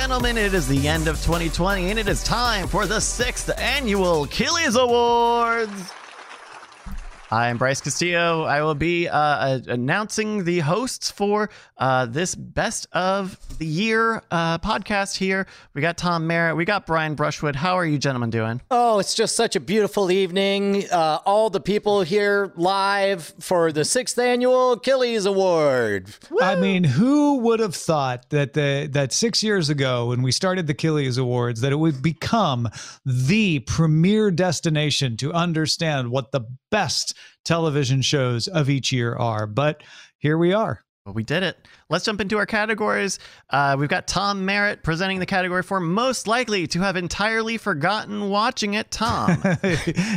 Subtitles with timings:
[0.00, 4.22] Gentlemen, it is the end of 2020 and it is time for the sixth annual
[4.22, 5.92] Achilles Awards.
[7.30, 8.44] I'm Bryce Castillo.
[8.44, 14.22] I will be uh, uh, announcing the hosts for uh, this best of the year
[14.30, 15.46] uh, podcast here.
[15.74, 16.56] We got Tom Merritt.
[16.56, 17.54] We got Brian Brushwood.
[17.54, 18.62] How are you gentlemen doing?
[18.70, 20.88] Oh, it's just such a beautiful evening.
[20.90, 26.08] Uh, all the people here live for the sixth annual Achilles Award.
[26.40, 30.66] I mean, who would have thought that the that six years ago when we started
[30.66, 32.70] the Achilles Awards that it would become
[33.04, 36.40] the premier destination to understand what the
[36.70, 39.46] best television shows of each year are.
[39.46, 39.82] But
[40.18, 40.84] here we are.
[41.08, 41.56] Well, we did it.
[41.88, 43.18] Let's jump into our categories.
[43.48, 48.28] Uh, we've got Tom Merritt presenting the category for most likely to have entirely forgotten
[48.28, 48.90] watching it.
[48.90, 49.42] Tom.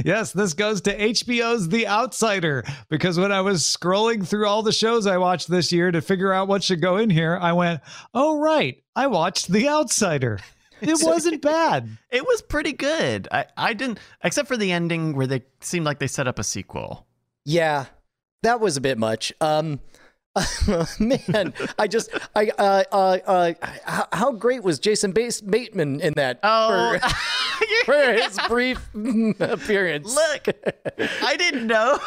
[0.03, 4.73] yes, this goes to HBO's The Outsider because when I was scrolling through all the
[4.73, 7.79] shows I watched this year to figure out what should go in here, I went,
[8.13, 10.39] oh, right, I watched The Outsider.
[10.89, 11.89] It wasn't bad.
[12.09, 13.27] It was pretty good.
[13.31, 16.43] I, I didn't, except for the ending where they seemed like they set up a
[16.43, 17.05] sequel.
[17.45, 17.85] Yeah,
[18.43, 19.31] that was a bit much.
[19.41, 19.79] Um,
[20.99, 26.13] man, I just, I, uh, uh, uh, how, how great was Jason Base- Bateman in
[26.13, 26.39] that?
[26.41, 26.97] Oh,
[27.83, 28.79] for, for his brief
[29.41, 30.15] appearance.
[30.15, 30.47] Look,
[31.21, 31.99] I didn't know.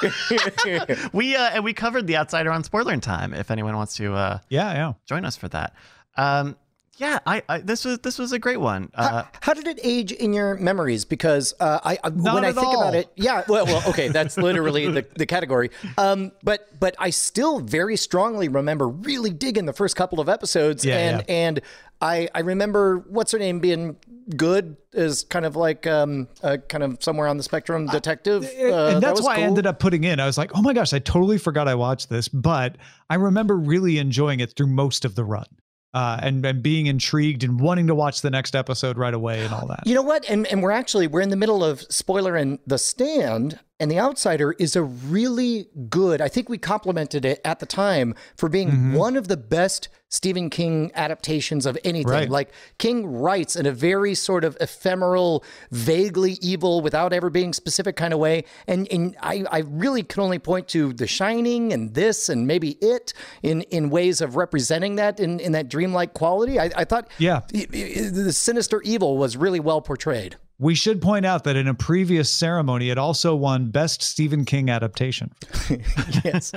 [1.12, 3.34] we uh, and we covered the Outsider on Spoiler in Time.
[3.34, 4.92] If anyone wants to, uh, Yeah, yeah.
[5.06, 5.74] join us for that.
[6.16, 6.56] Um,
[6.96, 8.90] yeah, I, I this was this was a great one.
[8.94, 11.04] Uh, how, how did it age in your memories?
[11.04, 12.82] Because uh, I, I when I think all.
[12.82, 15.70] about it, yeah, well, well, okay, that's literally the, the category.
[15.98, 20.84] Um, but but I still very strongly remember really digging the first couple of episodes,
[20.84, 21.34] Yeah, and yeah.
[21.34, 21.60] and
[22.00, 23.96] I I remember what's her name being
[24.36, 28.44] good as kind of like um uh, kind of somewhere on the spectrum detective.
[28.44, 30.20] Uh, and that's was why I ended up putting in.
[30.20, 32.76] I was like, oh my gosh, I totally forgot I watched this, but
[33.10, 35.46] I remember really enjoying it through most of the run.
[35.94, 39.54] Uh, and, and being intrigued and wanting to watch the next episode right away and
[39.54, 39.80] all that.
[39.86, 40.28] You know what?
[40.28, 43.98] And and we're actually we're in the middle of spoiler and the stand and the
[43.98, 46.20] outsider is a really good.
[46.20, 48.94] I think we complimented it at the time for being Mm-hmm.
[48.94, 52.08] one of the best Stephen King adaptations of anything.
[52.12, 52.30] Right.
[52.30, 55.42] Like King writes in a very sort of ephemeral,
[55.72, 58.44] vaguely evil, without ever being specific kind of way.
[58.68, 62.72] And and I, I really can only point to The Shining and this and maybe
[62.80, 63.12] it
[63.42, 66.60] in in ways of representing that in, in that dreamlike quality.
[66.60, 67.40] I, I thought Yeah.
[67.50, 70.36] the sinister evil was really well portrayed.
[70.58, 74.70] We should point out that in a previous ceremony, it also won Best Stephen King
[74.70, 75.32] Adaptation.
[76.24, 76.52] yes.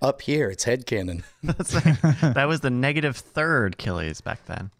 [0.00, 1.24] Up here, it's headcanon.
[1.42, 2.00] that's like-
[2.34, 4.70] that was the negative third Achilles back then.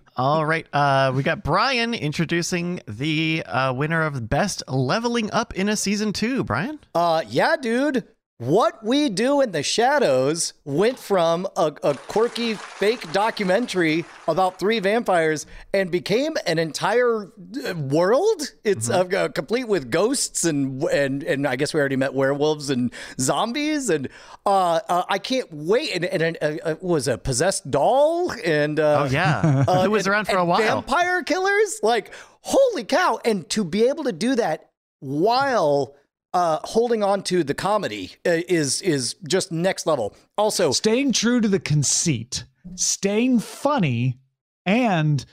[0.16, 5.68] All right, uh, we got Brian introducing the uh, winner of best leveling up in
[5.68, 6.44] a season two.
[6.44, 6.78] Brian.
[6.94, 8.04] Uh, yeah, dude.
[8.38, 14.78] What We Do in the Shadows went from a, a quirky fake documentary about three
[14.78, 17.32] vampires and became an entire
[17.66, 18.42] uh, world.
[18.62, 22.68] It's uh, uh, complete with ghosts and and and I guess we already met werewolves
[22.68, 24.06] and zombies and
[24.44, 25.92] uh, uh I can't wait.
[25.94, 30.12] And, and uh, uh, was a possessed doll and uh, Oh yeah, it was and-
[30.12, 30.82] around for a while.
[30.82, 33.18] Vampire killers, like holy cow!
[33.24, 34.68] And to be able to do that
[35.00, 35.96] while
[36.36, 40.14] uh, holding on to the comedy uh, is is just next level.
[40.36, 44.18] Also, Staying true to the conceit, staying funny,
[44.66, 45.24] and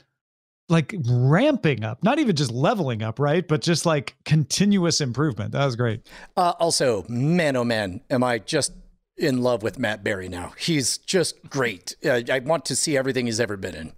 [0.69, 3.45] like ramping up, not even just leveling up, right?
[3.45, 5.51] But just like continuous improvement.
[5.51, 6.07] That was great.
[6.37, 8.71] uh, also, man, oh man, am I just
[9.17, 10.53] in love with Matt Berry now?
[10.57, 11.97] He's just great.
[12.05, 13.93] Uh, I want to see everything he's ever been in.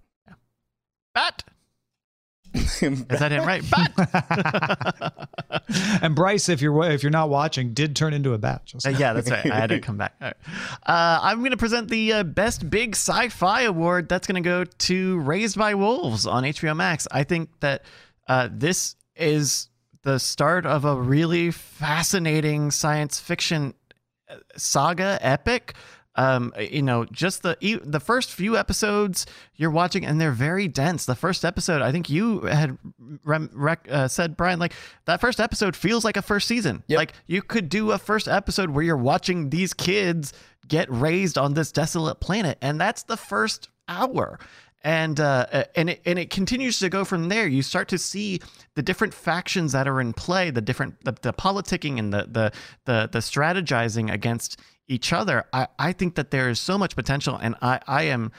[1.14, 1.44] Bat.
[2.82, 3.64] Is that it right?
[3.70, 5.30] Bat.
[6.02, 8.72] and Bryce, if you're if you're not watching, did turn into a bat.
[8.86, 9.52] Uh, yeah, that's right.
[9.52, 10.16] I had to come back.
[10.22, 10.36] Right.
[10.86, 14.08] Uh, I'm going to present the uh, best big sci-fi award.
[14.10, 17.08] That's going to go to Raised by Wolves on HBO Max.
[17.12, 17.84] I think that
[18.28, 19.70] uh, this is
[20.04, 23.74] the start of a really fascinating science fiction
[24.30, 25.74] uh, saga epic.
[26.16, 29.26] Um, you know, just the the first few episodes
[29.56, 31.06] you're watching, and they're very dense.
[31.06, 32.78] The first episode, I think you had
[33.24, 34.74] rem- rec- uh, said, Brian, like
[35.06, 36.84] that first episode feels like a first season.
[36.90, 40.34] Like you could do a first episode where you're watching these kids
[40.68, 44.40] get raised on this desolate planet, and that's the first hour
[44.86, 47.48] and uh, and it, and it continues to go from there.
[47.48, 48.40] You start to see
[48.76, 52.52] the different factions that are in play, the different the, the politicking and the the
[52.86, 55.46] the the strategizing against each other.
[55.54, 58.32] I, I think that there is so much potential, and I I am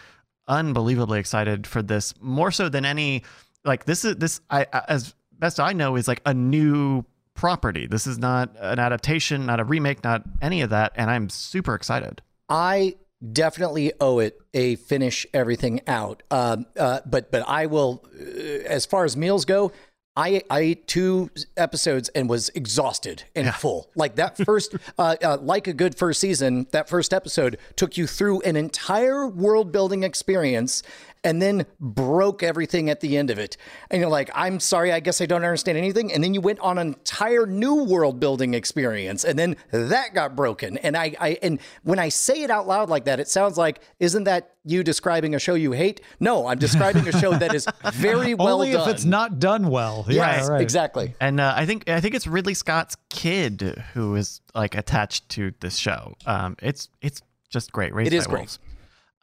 [0.49, 3.25] unbelievably excited for this more so than any
[3.65, 7.05] like this is this I as best I know is like a new
[7.35, 7.87] property.
[7.87, 11.75] This is not an adaptation, not a remake, not any of that, and I'm super
[11.75, 12.23] excited.
[12.49, 12.97] I
[13.33, 16.23] definitely owe it a finish everything out.
[16.31, 18.23] Um, uh, but but I will, uh,
[18.67, 19.73] as far as meals go,
[20.17, 23.91] I I ate two episodes and was exhausted and full.
[23.95, 28.07] Like that first, uh, uh, like a good first season, that first episode took you
[28.07, 30.83] through an entire world building experience.
[31.27, 33.57] And then broke everything at the end of it.
[33.91, 36.13] And you're like, I'm sorry, I guess I don't understand anything.
[36.13, 39.25] And then you went on an entire new world building experience.
[39.25, 40.79] And then that got broken.
[40.79, 43.81] And I, I and when I say it out loud like that, it sounds like,
[43.99, 46.01] isn't that you describing a show you hate?
[46.21, 48.89] No, I'm describing a show that is very well Only done.
[48.89, 50.05] if it's not done well.
[50.09, 50.61] Yeah, Yes, right.
[50.61, 51.15] exactly.
[51.21, 55.53] And uh, I think I think it's Ridley Scott's kid who is like attached to
[55.59, 56.15] this show.
[56.25, 57.21] Um, it's it's
[57.51, 57.93] just great.
[57.95, 58.41] Raised It is by great.
[58.43, 58.59] Wolves.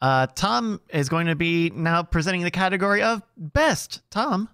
[0.03, 4.01] Uh, Tom is going to be now presenting the category of best.
[4.11, 4.49] Tom,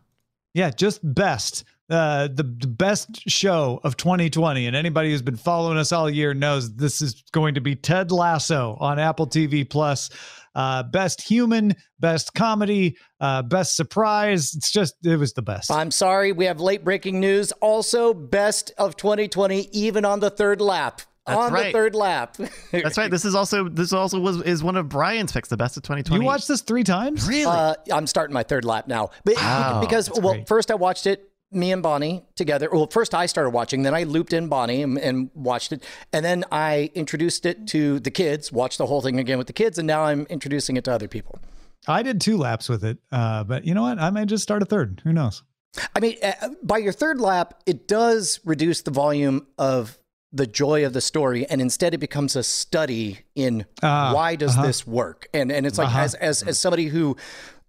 [0.53, 1.63] Yeah, just best.
[1.89, 4.67] Uh, the, the best show of 2020.
[4.67, 8.11] And anybody who's been following us all year knows this is going to be Ted
[8.11, 10.11] Lasso on Apple TV Plus.
[10.53, 14.53] Uh, best human, best comedy, uh, best surprise.
[14.53, 15.71] It's just, it was the best.
[15.71, 17.51] I'm sorry, we have late breaking news.
[17.53, 21.01] Also, best of 2020, even on the third lap.
[21.29, 21.73] That's on the right.
[21.73, 22.37] third lap.
[22.71, 23.09] that's right.
[23.09, 26.21] This is also this also was is one of Brian's picks, the best of 2020.
[26.21, 27.27] You watched this three times?
[27.27, 27.45] really?
[27.45, 29.09] Uh, I'm starting my third lap now.
[29.23, 30.47] But Wow, because well, great.
[30.47, 32.69] first I watched it me and Bonnie together.
[32.71, 35.83] Well, first I started watching, then I looped in Bonnie and, and watched it,
[36.13, 38.51] and then I introduced it to the kids.
[38.51, 41.07] Watched the whole thing again with the kids, and now I'm introducing it to other
[41.07, 41.39] people.
[41.87, 42.99] I did two laps with it.
[43.11, 43.99] Uh, but you know what?
[43.99, 45.01] I may just start a third.
[45.03, 45.43] Who knows?
[45.95, 49.98] I mean, uh, by your third lap, it does reduce the volume of
[50.31, 54.51] the joy of the story, and instead it becomes a study in Ah, why does
[54.55, 54.67] uh-huh.
[54.67, 55.27] this work?
[55.33, 56.01] And and it's like Uh-huh.
[56.01, 57.17] as as as somebody who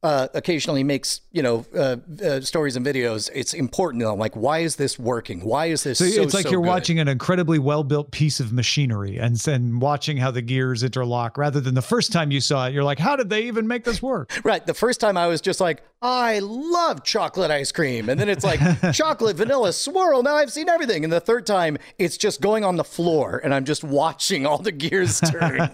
[0.02, 4.34] uh, occasionally makes you know uh, uh, stories and videos, it's important to know like
[4.34, 5.44] why is this working?
[5.44, 6.22] Why is this So, so?
[6.22, 6.68] it's like so you're good?
[6.68, 11.36] watching an incredibly well built piece of machinery and then watching how the gears interlock
[11.36, 12.72] rather than the first time you saw it.
[12.74, 14.30] You're like, how did they even make this work?
[14.44, 14.66] Right.
[14.66, 18.08] The first time I was just like, I love chocolate ice cream.
[18.08, 18.58] And then it's like
[18.94, 20.22] chocolate, vanilla, swirl.
[20.22, 21.04] Now I've seen everything.
[21.04, 24.58] And the third time, it's just going on the floor and I'm just watching all
[24.58, 25.70] the gears turn.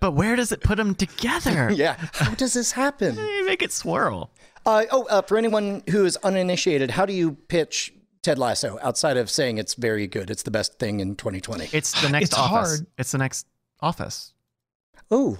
[0.00, 1.70] but where does it put them together?
[1.70, 1.96] yeah.
[2.12, 3.16] How does this happen?
[3.68, 4.30] You swirl.
[4.66, 7.92] Uh, oh, uh, for anyone who is uninitiated, how do you pitch
[8.22, 10.30] Ted Lasso outside of saying it's very good?
[10.30, 11.68] It's the best thing in 2020.
[11.72, 12.50] It's the next It's office.
[12.78, 12.86] hard.
[12.98, 13.46] It's the next
[13.80, 14.34] office.
[15.10, 15.38] Oh,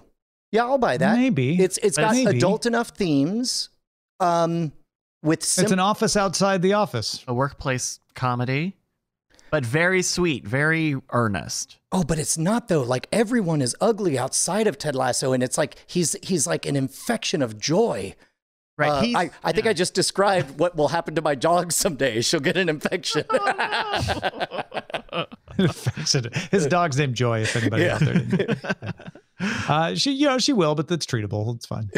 [0.53, 1.17] yeah, I'll buy that.
[1.19, 1.63] Maybe.
[1.63, 2.39] It's it's got Maybe.
[2.39, 3.69] adult enough themes.
[4.21, 4.73] Um,
[5.23, 7.23] with sim- It's an office outside the office.
[7.29, 8.77] A workplace comedy,
[9.51, 11.79] but very sweet, very earnest.
[11.93, 12.83] Oh, but it's not though.
[12.83, 16.77] Like everyone is ugly outside of Ted Lasso, and it's like he's he's like an
[16.77, 18.15] infection of joy.
[18.77, 18.91] Right.
[18.91, 22.21] Uh, he's- I, I think I just described what will happen to my dog someday.
[22.21, 23.25] She'll get an infection.
[26.51, 27.41] His dog's named Joy.
[27.41, 27.95] If anybody Yeah.
[27.95, 28.59] out there, didn't.
[29.69, 31.57] uh, she, you know, she will, but that's treatable.
[31.57, 31.91] It's fine.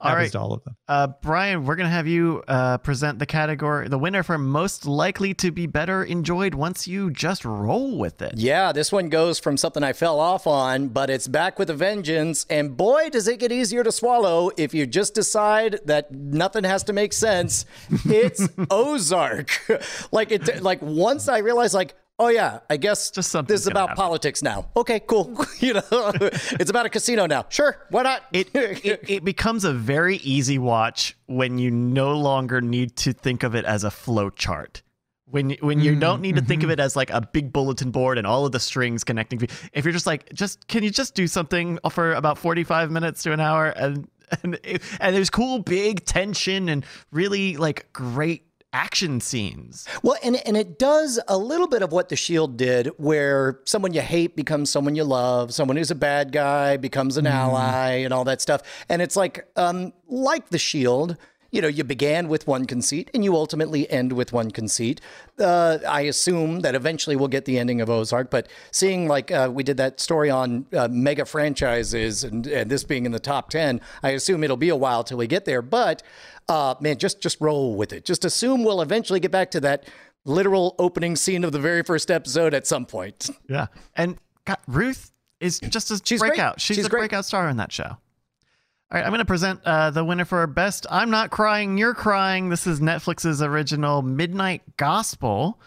[0.00, 0.32] It, it All happens right.
[0.32, 0.76] to all of them.
[0.88, 5.34] Uh, Brian, we're gonna have you uh, present the category, the winner for most likely
[5.34, 8.34] to be better enjoyed once you just roll with it.
[8.36, 11.74] yeah, this one goes from something I fell off on, but it's back with a
[11.74, 12.46] vengeance.
[12.48, 16.82] And boy, does it get easier to swallow if you just decide that nothing has
[16.84, 17.66] to make sense.
[18.06, 19.50] It's Ozark.
[20.12, 20.62] like it.
[20.62, 21.94] Like once I realized, like.
[22.20, 24.02] Oh yeah, I guess Just something's this is about happen.
[24.02, 24.68] politics now.
[24.76, 25.42] Okay, cool.
[25.58, 27.46] you know, it's about a casino now.
[27.48, 28.22] Sure, why not?
[28.30, 33.42] It, it it becomes a very easy watch when you no longer need to think
[33.42, 34.82] of it as a flow chart.
[35.24, 36.72] When when you mm, don't need to think of mm-hmm.
[36.72, 39.40] it as like a big bulletin board and all of the strings connecting.
[39.72, 43.32] If you're just like, just can you just do something for about 45 minutes to
[43.32, 44.06] an hour and
[44.42, 49.86] and it- and there's cool big tension and really like great action scenes.
[50.02, 53.92] Well, and and it does a little bit of what the Shield did, where someone
[53.92, 58.12] you hate becomes someone you love, someone who's a bad guy becomes an ally, and
[58.14, 58.62] all that stuff.
[58.88, 61.16] And it's like, um, like the Shield.
[61.52, 65.00] You know, you began with one conceit and you ultimately end with one conceit.
[65.36, 69.50] Uh, I assume that eventually we'll get the ending of Ozark, but seeing like uh,
[69.52, 73.50] we did that story on uh, mega franchises and, and this being in the top
[73.50, 75.60] 10, I assume it'll be a while till we get there.
[75.60, 76.04] But
[76.50, 78.04] uh, man, just just roll with it.
[78.04, 79.84] Just assume we'll eventually get back to that
[80.26, 83.30] literal opening scene of the very first episode at some point.
[83.48, 83.68] Yeah.
[83.96, 86.30] And God, Ruth is just a She's great.
[86.30, 86.60] breakout.
[86.60, 87.00] She's, She's a great.
[87.00, 87.84] breakout star in that show.
[87.84, 87.98] All
[88.98, 90.84] right, I'm going to present uh, the winner for best.
[90.90, 92.48] I'm not crying, you're crying.
[92.48, 95.60] This is Netflix's original Midnight Gospel.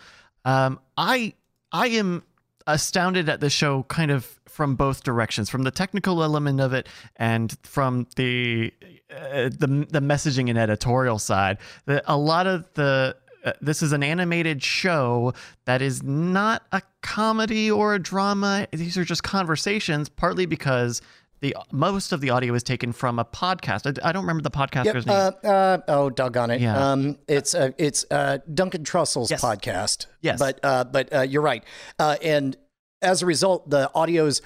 [0.44, 1.34] Um, I
[1.72, 2.24] I am
[2.68, 6.88] astounded at the show, kind of from both directions, from the technical element of it
[7.16, 8.72] and from the
[9.13, 11.58] uh, the the messaging and editorial side.
[11.86, 13.15] The, a lot of the
[13.46, 15.34] uh, this is an animated show
[15.65, 18.67] that is not a comedy or a drama.
[18.72, 21.01] These are just conversations, partly because
[21.41, 24.00] the most of the audio is taken from a podcast.
[24.01, 25.08] I, I don't remember the podcaster's Yep.
[25.08, 25.17] name.
[25.43, 26.62] Uh, uh, oh, doggone it.
[26.62, 26.91] Yeah.
[26.91, 29.41] Um, it's uh, it's uh, Duncan Trussell's Yes.
[29.41, 30.05] podcast.
[30.22, 30.39] Yes.
[30.39, 31.65] But uh, but uh, you're right.
[32.00, 32.55] Uh, and
[33.01, 34.41] as a result, the audio's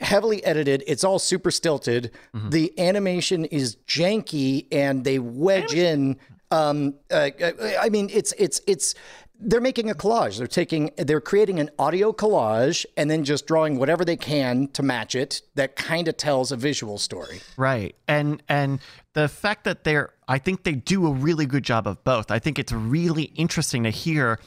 [0.00, 0.84] heavily edited.
[0.86, 2.12] It's all super stilted.
[2.34, 2.50] Mm-hmm.
[2.50, 6.18] The animation is janky, and they wedge in.
[6.50, 7.30] Um, uh,
[7.80, 8.94] I mean, it's it's it's.
[9.38, 10.38] They're making a collage.
[10.38, 14.82] They're taking, they're creating an audio collage and then just drawing whatever they can to
[14.82, 15.42] match it.
[15.56, 17.40] That kind of tells a visual story.
[17.58, 17.94] Right.
[18.08, 18.80] And and
[19.12, 22.30] the fact that they're I think they do a really good job of both.
[22.30, 24.40] I think it's really interesting to hear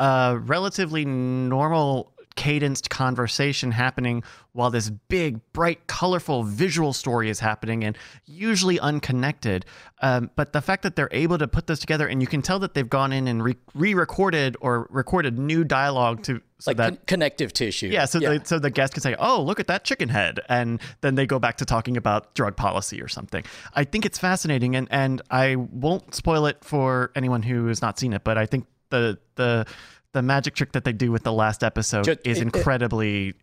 [0.00, 4.22] a relatively normal cadenced conversation happening
[4.52, 9.64] while this big, bright, colorful visual story is happening and usually unconnected.
[10.02, 12.58] Um, but the fact that they're able to put this together and you can tell
[12.60, 16.88] that they've gone in and re recorded or recorded new dialogue to so Like that
[16.88, 17.88] con- connective tissue.
[17.88, 20.80] yeah, so The, so the guest can say, "Oh, look at that chicken head," and
[21.02, 23.44] then they go back to talking about drug policy or something.
[23.74, 27.98] I think it's fascinating, and and I won't spoil it for anyone who has not
[27.98, 29.66] seen it, but I think the the
[30.14, 33.34] the magic trick that they do with the last episode Just- is it- it- incredibly,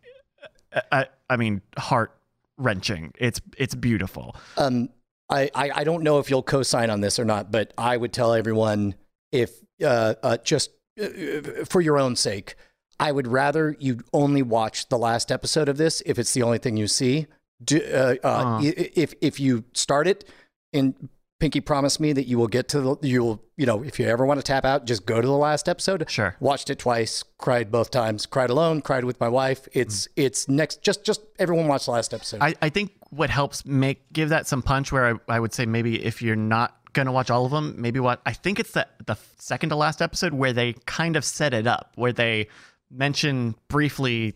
[0.92, 2.18] I, I mean, heart
[2.58, 3.13] wrenching.
[3.20, 4.36] It's it's beautiful.
[4.58, 4.90] um,
[5.30, 8.12] I, I, I don't know if you'll co-sign on this or not, but I would
[8.12, 8.96] tell everyone
[9.32, 9.51] if
[9.82, 12.56] uh, uh, just uh, for your own sake,
[13.00, 16.58] I would rather you only watch the last episode of this if it's the only
[16.58, 17.28] thing you see.
[17.63, 18.62] Do, uh, uh, Uh.
[18.63, 20.25] If if you start it
[20.74, 21.10] and
[21.42, 24.06] Pinky promised me that you will get to the you will you know if you
[24.06, 26.08] ever want to tap out, just go to the last episode.
[26.08, 26.36] Sure.
[26.40, 29.68] Watched it twice, cried both times, cried alone, cried with my wife.
[29.74, 30.12] It's mm.
[30.18, 30.84] it's next.
[30.84, 32.44] Just just everyone watch the last episode.
[32.44, 35.66] I, I think what helps make give that some punch where I, I would say
[35.66, 38.86] maybe if you're not gonna watch all of them maybe what I think it's the
[39.08, 42.50] the second to last episode where they kind of set it up where they
[42.92, 44.36] mention briefly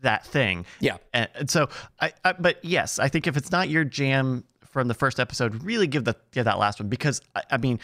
[0.00, 0.96] that thing yeah.
[1.12, 1.68] and, and so
[2.00, 5.62] I, I but yes I think if it's not your jam from the first episode
[5.62, 7.78] really give the give that last one because I, I mean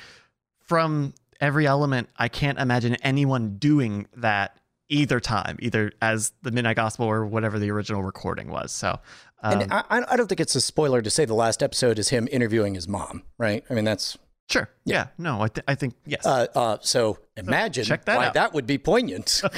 [0.61, 6.77] from every element I can't imagine anyone doing that either time either as the midnight
[6.77, 8.99] gospel or whatever the original recording was so
[9.43, 12.09] um, And I, I don't think it's a spoiler to say the last episode is
[12.09, 13.65] him interviewing his mom, right?
[13.71, 14.19] I mean, that's
[14.49, 14.69] Sure.
[14.87, 15.09] Yeah.
[15.19, 16.25] No, I, th- I think yes.
[16.25, 17.19] uh, uh, so.
[17.37, 18.35] Imagine check that why out.
[18.35, 19.43] that would be poignant.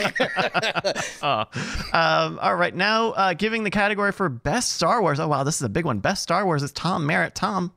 [1.23, 1.45] Uh,
[1.93, 2.75] um, all right.
[2.75, 5.21] Now, uh, giving the category for best Star Wars.
[5.21, 5.99] Oh wow, this is a big one.
[5.99, 7.35] Best Star Wars is Tom Merritt.
[7.35, 7.73] Tom.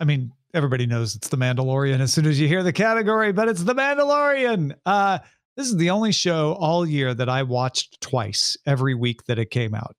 [0.00, 3.48] I mean, everybody knows it's the Mandalorian as soon as you hear the category, but
[3.48, 4.74] it's the Mandalorian.
[4.86, 5.18] Uh,
[5.56, 9.50] this is the only show all year that I watched twice every week that it
[9.50, 9.96] came out.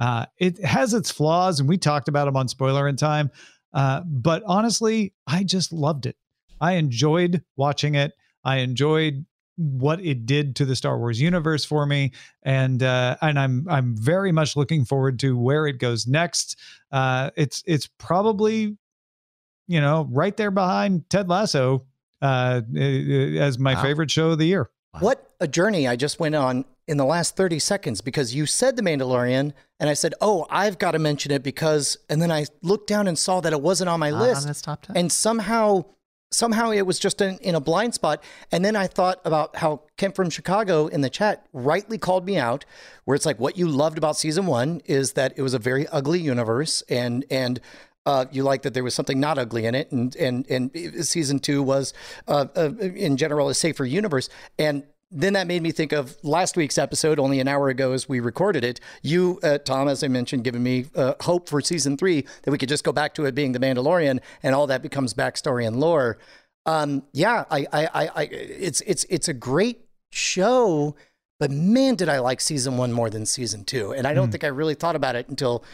[0.00, 3.30] Uh, it has its flaws, and we talked about them on Spoiler in Time.
[3.74, 6.16] Uh, but honestly, I just loved it.
[6.60, 8.12] I enjoyed watching it.
[8.44, 9.26] I enjoyed
[9.56, 12.12] what it did to the Star Wars universe for me,
[12.42, 16.56] and uh, and I'm I'm very much looking forward to where it goes next.
[16.92, 18.76] Uh, it's it's probably
[19.66, 21.86] you know, right there behind Ted Lasso
[22.20, 23.82] uh, as my Wow.
[23.82, 24.68] favorite show of the year.
[25.00, 28.76] what a journey I just went on in the last 30 seconds because you said
[28.76, 32.46] The Mandalorian, and I said, Oh, I've got to mention it because, and then I
[32.62, 34.46] looked down and saw that it wasn't on my Not list.
[34.48, 34.96] on top ten.
[34.96, 35.84] and somehow
[36.32, 39.80] somehow it was just in, in a blind spot and then i thought about how
[39.96, 42.64] kent from chicago in the chat rightly called me out
[43.04, 45.86] where it's like what you loved about season one is that it was a very
[45.88, 47.60] ugly universe and and
[48.06, 50.70] uh, you like that there was something not ugly in it, and and and
[51.06, 51.94] season two was,
[52.28, 54.28] uh, uh, in general, a safer universe.
[54.58, 58.08] And then that made me think of last week's episode, only an hour ago as
[58.08, 58.80] we recorded it.
[59.02, 62.58] You, uh, Tom, as I mentioned, giving me uh, hope for season three that we
[62.58, 65.78] could just go back to it being the Mandalorian, and all that becomes backstory and
[65.78, 66.18] lore.
[66.66, 70.96] Um, yeah, I, I, I, I, it's it's it's a great show,
[71.38, 74.44] but man, did I like season one more than season two, and I don't think
[74.44, 75.64] I really thought about it until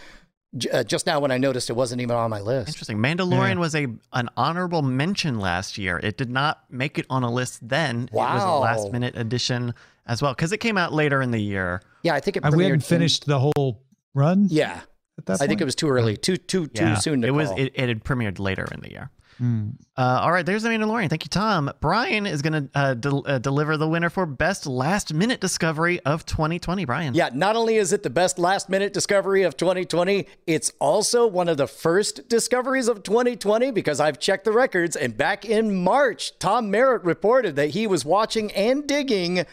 [0.73, 2.69] uh, just now when I noticed it wasn't even on my list.
[2.69, 2.99] Interesting.
[2.99, 5.99] Mandalorian was a an honorable mention last year.
[6.03, 8.09] It did not make it on a list then.
[8.13, 8.31] Wow.
[8.31, 9.75] It was a last minute addition
[10.07, 11.83] as well because it came out later in the year.
[12.03, 13.83] Yeah, I think it And we hadn't in- finished the whole
[14.15, 14.47] run.
[14.51, 14.81] yeah,
[15.19, 17.31] at that I think it was too early, too too too Yeah, soon to it
[17.31, 17.49] was.
[17.49, 17.59] call.
[17.61, 19.11] It, it had premiered later in the year.
[19.41, 19.77] Mm.
[19.97, 21.09] Uh, all right, there's the Mandalorian.
[21.09, 21.73] Thank you, Tom.
[21.81, 25.99] Brian is going to uh, del- uh, deliver the winner for best last minute discovery
[26.01, 26.85] of 2020.
[26.85, 27.15] Brian.
[27.15, 31.49] Yeah, not only is it the best last minute discovery of 2020, it's also one
[31.49, 34.95] of the first discoveries of 2020 because I've checked the records.
[34.95, 39.47] And back in March, Tom Merritt reported that he was watching and digging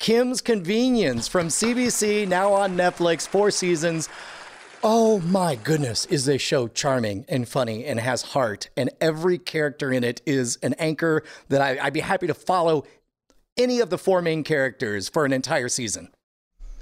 [0.00, 4.08] Kim's Convenience from CBC, now on Netflix, four seasons.
[4.86, 9.90] Oh my goodness, is this show charming and funny and has heart, and every character
[9.90, 12.84] in it is an anchor that I, I'd be happy to follow
[13.56, 16.08] any of the four main characters for an entire season.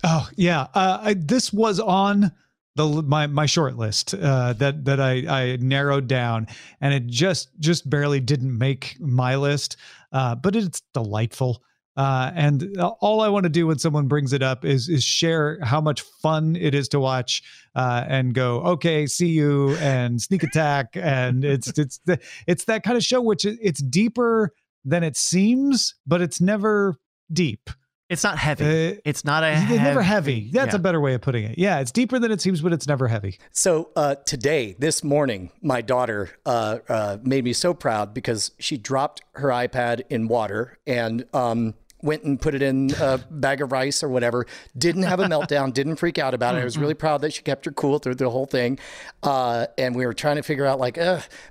[0.02, 2.32] Oh yeah, uh, I, this was on
[2.74, 6.48] the my my short list uh, that that I I narrowed down,
[6.80, 9.76] and it just just barely didn't make my list.
[10.10, 11.62] Uh, but it's delightful.
[11.96, 15.58] Uh, and all I want to do when someone brings it up is is share
[15.62, 17.42] how much fun it is to watch,
[17.74, 22.82] uh, and go, okay, see you, and sneak attack, and it's it's the, it's that
[22.82, 24.52] kind of show which it's deeper
[24.84, 26.96] than it seems, but it's never
[27.32, 27.70] deep.
[28.12, 28.64] It's not heavy.
[28.92, 29.52] Uh, it's not a.
[29.52, 30.50] It's heavy, never heavy.
[30.52, 30.76] That's yeah.
[30.76, 31.56] a better way of putting it.
[31.56, 33.38] Yeah, it's deeper than it seems, but it's never heavy.
[33.52, 38.76] So uh, today, this morning, my daughter uh, uh made me so proud because she
[38.76, 41.72] dropped her iPad in water and um,
[42.02, 44.46] went and put it in a bag of rice or whatever.
[44.76, 45.72] Didn't have a meltdown.
[45.82, 46.58] Didn't freak out about it.
[46.58, 48.78] I was really proud that she kept her cool through the whole thing.
[49.22, 50.98] Uh, and we were trying to figure out, like,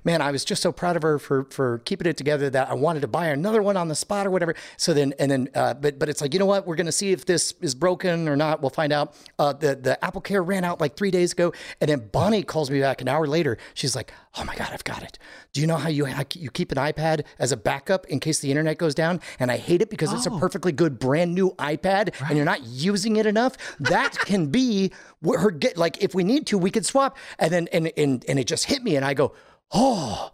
[0.04, 2.74] man, I was just so proud of her for for keeping it together that I
[2.74, 4.54] wanted to buy her another one on the spot or whatever.
[4.76, 6.66] So then, and then, uh, but but it's like, you know what?
[6.66, 8.60] We're gonna see if this is broken or not.
[8.60, 9.14] We'll find out.
[9.38, 12.70] Uh, the the Apple Care ran out like three days ago, and then Bonnie calls
[12.70, 13.58] me back an hour later.
[13.74, 15.18] She's like, oh my god, I've got it.
[15.52, 18.50] Do you know how you you keep an iPad as a backup in case the
[18.50, 19.20] internet goes down?
[19.38, 20.16] And I hate it because oh.
[20.16, 20.38] it's a oh.
[20.38, 22.30] perfectly good brand new iPad right.
[22.30, 23.56] and you're not using it enough.
[23.78, 24.92] That can be
[25.24, 27.16] her get like if we need to, we could swap.
[27.38, 29.34] And then and and and it just hit me, and I go,
[29.70, 30.32] oh.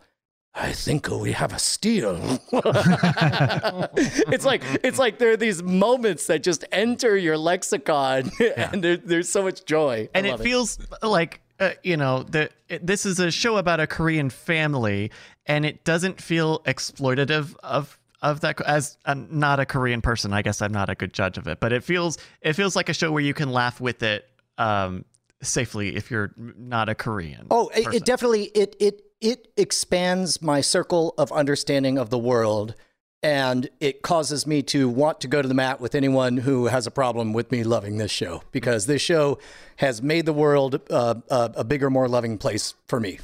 [0.55, 2.17] I think we have a steal.
[2.53, 8.69] it's like it's like there are these moments that just enter your lexicon, yeah.
[8.73, 10.09] and there, there's so much joy.
[10.15, 13.87] And it feels like uh, you know, the, it, this is a show about a
[13.87, 15.11] Korean family,
[15.47, 18.61] and it doesn't feel exploitative of of that.
[18.63, 21.61] As I'm not a Korean person, I guess I'm not a good judge of it,
[21.61, 25.05] but it feels it feels like a show where you can laugh with it um,
[25.43, 27.47] safely if you're not a Korean.
[27.51, 32.75] Oh, it, it definitely it it it expands my circle of understanding of the world
[33.23, 36.87] and it causes me to want to go to the mat with anyone who has
[36.87, 39.39] a problem with me loving this show because this show
[39.77, 43.19] has made the world uh, uh, a bigger, more loving place for me.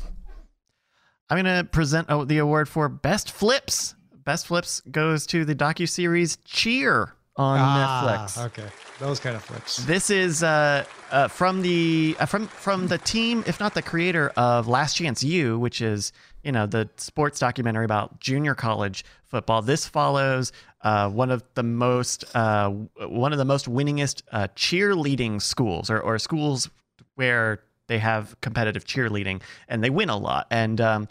[1.30, 3.94] I'm going to present oh, the award for best flips.
[4.24, 8.46] Best flips goes to the docu series Cheer on ah, Netflix.
[8.46, 9.78] Okay, those kind of flips.
[9.78, 14.33] This is uh, uh, from the uh, from from the team, if not the creator
[14.37, 16.12] of Last Chance U, which is
[16.44, 19.62] you know the sports documentary about junior college football.
[19.62, 20.52] This follows
[20.83, 26.00] uh, one of the most uh, one of the most winningest uh, cheerleading schools, or,
[26.00, 26.70] or schools
[27.14, 30.46] where they have competitive cheerleading and they win a lot.
[30.50, 31.09] And um,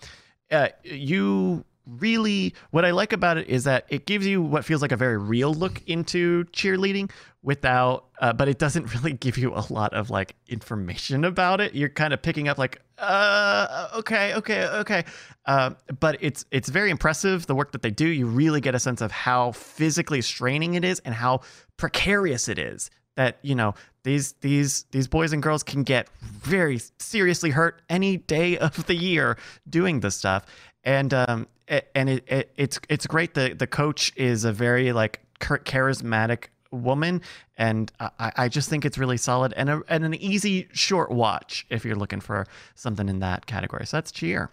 [0.52, 4.82] uh, you really what I like about it is that it gives you what feels
[4.82, 9.54] like a very real look into cheerleading without uh, but it doesn't really give you
[9.54, 11.76] a lot of like information about it.
[11.76, 15.04] You're kind of picking up like uh okay okay okay.
[15.46, 18.08] Uh, but it's it's very impressive the work that they do.
[18.08, 21.42] You really get a sense of how physically straining it is and how
[21.78, 26.80] precarious it is that you know these these these boys and girls can get very
[27.00, 29.38] seriously hurt any day of the year
[29.70, 30.46] doing this stuff
[30.84, 31.48] and um
[31.96, 37.22] and it, it it's it's great the the coach is a very like charismatic woman.
[37.58, 41.66] And I, I just think it's really solid and a, and an easy short watch
[41.70, 43.86] if you're looking for something in that category.
[43.86, 44.50] So that's cheer.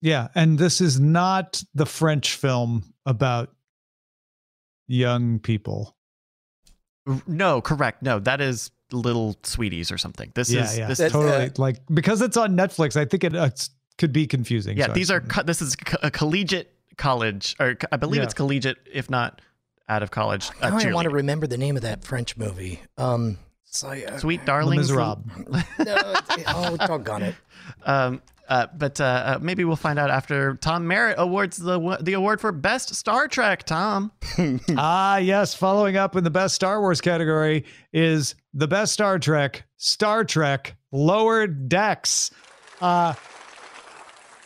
[0.00, 3.52] Yeah and this is not the french film about
[4.86, 5.96] young people.
[7.26, 8.02] No correct.
[8.02, 10.30] No that is little sweeties or something.
[10.34, 10.86] This yeah, is yeah.
[10.86, 14.78] this totally uh, like because it's on netflix i think it, it's could be confusing.
[14.78, 18.24] Yeah, so these are co- this is a collegiate college, or I believe yeah.
[18.24, 19.40] it's collegiate, if not
[19.88, 20.50] out of college.
[20.62, 22.80] Uh, I want to remember the name of that French movie.
[22.96, 24.78] Um, so, uh, Sweet Darling.
[24.78, 25.26] Miserables.
[25.78, 26.14] no,
[26.46, 27.34] oh, doggone it.
[27.84, 32.14] Um, uh, but uh, uh, maybe we'll find out after Tom Merritt awards the the
[32.14, 33.64] award for best Star Trek.
[33.64, 34.10] Tom.
[34.76, 35.54] ah, yes.
[35.54, 40.76] Following up in the best Star Wars category is the best Star Trek, Star Trek
[40.92, 42.30] Lower Decks.
[42.80, 43.12] Uh,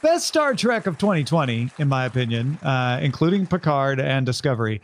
[0.03, 4.83] best Star Trek of 2020, in my opinion, uh, including Picard and Discovery.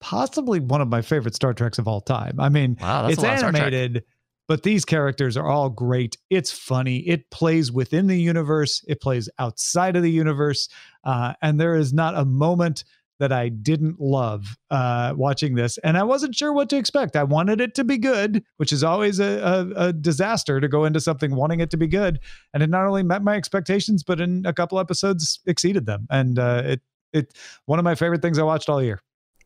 [0.00, 2.38] Possibly one of my favorite Star Treks of all time.
[2.38, 4.04] I mean, wow, it's animated,
[4.46, 6.16] but these characters are all great.
[6.30, 6.98] It's funny.
[7.08, 10.68] It plays within the universe, it plays outside of the universe.
[11.02, 12.84] Uh, and there is not a moment
[13.18, 17.16] that I didn't love uh, watching this, and I wasn't sure what to expect.
[17.16, 19.38] I wanted it to be good, which is always a,
[19.76, 22.20] a, a, disaster to go into something wanting it to be good,
[22.52, 26.06] and it not only met my expectations, but in a couple episodes exceeded them.
[26.10, 26.80] And uh, it
[27.12, 27.32] it
[27.66, 29.00] one of my favorite things I watched all year.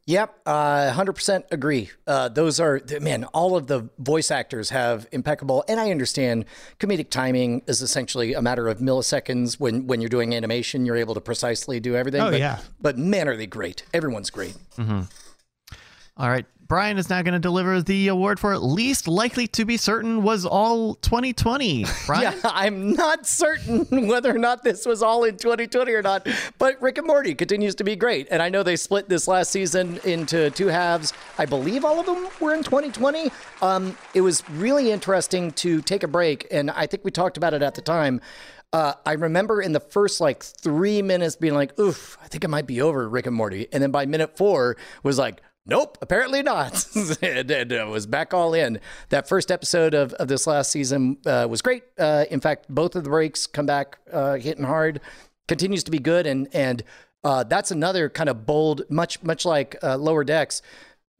[0.06, 1.90] Yep, uh, 100% agree.
[2.06, 6.46] Uh, those are, man, all of the voice actors have impeccable, and I understand
[6.80, 9.60] comedic timing is essentially a matter of milliseconds.
[9.60, 12.22] When, when you're doing animation, you're able to precisely do everything.
[12.22, 12.58] Oh, but, yeah.
[12.80, 13.84] But man, are they great.
[13.94, 14.56] Everyone's great.
[16.16, 16.46] All right.
[16.70, 20.46] Brian is now going to deliver the award for least likely to be certain was
[20.46, 21.84] all 2020.
[22.06, 22.32] Brian?
[22.32, 26.28] Yeah, I'm not certain whether or not this was all in 2020 or not,
[26.58, 28.28] but Rick and Morty continues to be great.
[28.30, 31.12] And I know they split this last season into two halves.
[31.38, 33.32] I believe all of them were in 2020.
[33.62, 37.52] Um, it was really interesting to take a break, and I think we talked about
[37.52, 38.20] it at the time.
[38.72, 42.48] Uh, I remember in the first like three minutes being like, oof, I think it
[42.48, 43.66] might be over, Rick and Morty.
[43.72, 46.84] And then by minute four was like, Nope, apparently not.
[47.22, 48.80] and, and uh, was back all in.
[49.10, 51.84] That first episode of, of this last season uh, was great.
[51.98, 55.00] Uh, in fact, both of the breaks come back uh, hitting hard.
[55.46, 56.82] Continues to be good, and and
[57.24, 60.60] uh, that's another kind of bold, much much like uh, Lower Decks,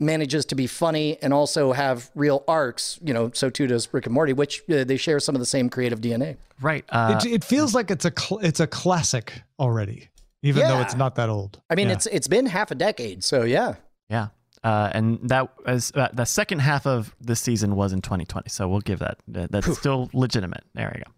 [0.01, 2.99] manages to be funny and also have real arcs.
[3.03, 5.47] You know, so too does Rick and Morty, which uh, they share some of the
[5.47, 6.37] same creative DNA.
[6.61, 6.85] Right.
[6.89, 10.09] Uh, it, it feels like it's a cl- it's a classic already,
[10.43, 11.61] even though it's not that old.
[11.71, 11.95] I mean, Yeah.
[11.95, 13.75] it's it's been half a decade, so yeah.
[14.09, 14.29] yeah.
[14.63, 18.49] Uh, and that was uh, the second half of this season was in 2020.
[18.51, 19.19] So we'll give that.
[19.35, 20.65] Uh, that's still legitimate.
[20.75, 21.11] There we go.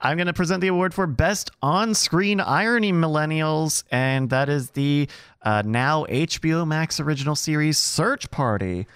[0.00, 4.70] I'm going to present the award for Best On Screen Irony Millennials, and that is
[4.70, 5.08] the
[5.42, 8.86] uh, now HBO Max original series Search Party.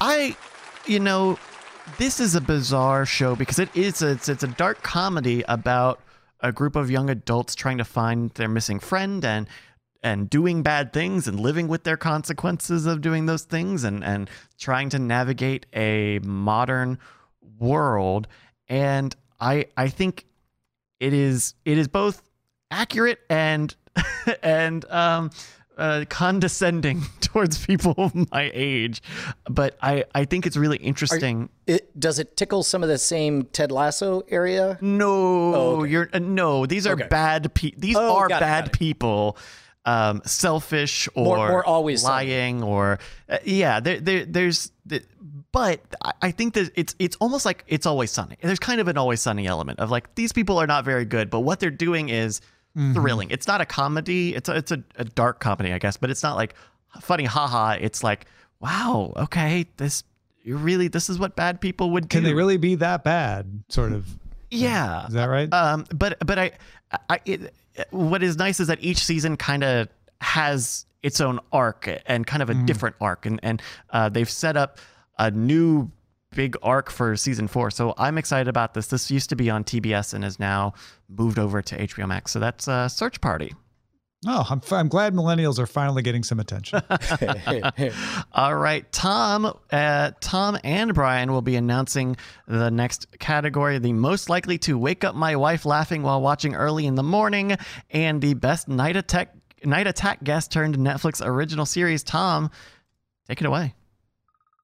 [0.00, 0.36] I,
[0.86, 1.38] you know,
[1.98, 6.00] this is a bizarre show because it is a, it's, it's a dark comedy about
[6.40, 9.48] a group of young adults trying to find their missing friend and
[10.06, 14.30] and doing bad things and living with their consequences of doing those things and and
[14.58, 16.98] trying to navigate a modern
[17.58, 18.28] world
[18.68, 20.26] and I I think
[21.00, 22.22] it is it is both
[22.70, 23.74] accurate and
[24.42, 25.30] and um
[25.78, 29.02] uh, condescending towards people of my age,
[29.50, 31.50] but I, I think it's really interesting.
[31.66, 34.78] It does it tickle some of the same Ted Lasso area?
[34.80, 36.64] no, you're uh, no.
[36.64, 37.08] These are Okay.
[37.08, 37.52] bad.
[37.52, 38.72] Pe- these Oh, are bad it.
[38.72, 39.36] people.
[39.86, 43.80] Um, selfish or More- more always lying or uh, yeah.
[43.80, 44.72] There, there, there's.
[44.84, 45.02] The,
[45.52, 45.80] but
[46.20, 48.36] I, think that it's it's almost like it's always sunny.
[48.42, 51.30] There's kind of an always sunny element of like these people are not very good,
[51.30, 52.40] but what they're doing is
[52.74, 53.30] thrilling.
[53.30, 54.34] It's not a comedy.
[54.34, 56.54] It's a, it's a, a dark comedy, I guess, but it's not like
[57.00, 57.76] funny, haha.
[57.80, 58.26] It's like
[58.60, 60.04] wow, okay, this
[60.42, 62.18] you really this is what bad people would do.
[62.18, 63.64] Can they really be that bad?
[63.68, 64.06] Sort of.
[64.50, 65.06] Yeah.
[65.06, 65.52] Is that right?
[65.52, 66.52] Um, but but I,
[67.10, 67.54] I it,
[67.90, 69.88] what is nice is that each season kind of
[70.20, 74.56] has its own arc and kind of a different arc, and and uh, they've set
[74.56, 74.78] up
[75.18, 75.90] a new
[76.34, 77.70] big arc for season four.
[77.70, 78.88] So I'm excited about this.
[78.88, 80.74] This used to be on TBS and is now
[81.08, 82.32] moved over to HBO Max.
[82.32, 83.54] So that's uh, Search Party.
[84.26, 86.82] Oh, I'm, I'm glad millennials are finally getting some attention.
[88.32, 92.16] All right, Tom, uh, Tom and Brian will be announcing
[92.48, 96.86] the next category: the most likely to wake up my wife laughing while watching early
[96.86, 97.56] in the morning,
[97.90, 99.32] and the best night attack
[99.64, 102.02] night attack guest turned Netflix original series.
[102.02, 102.50] Tom,
[103.28, 103.75] take it away.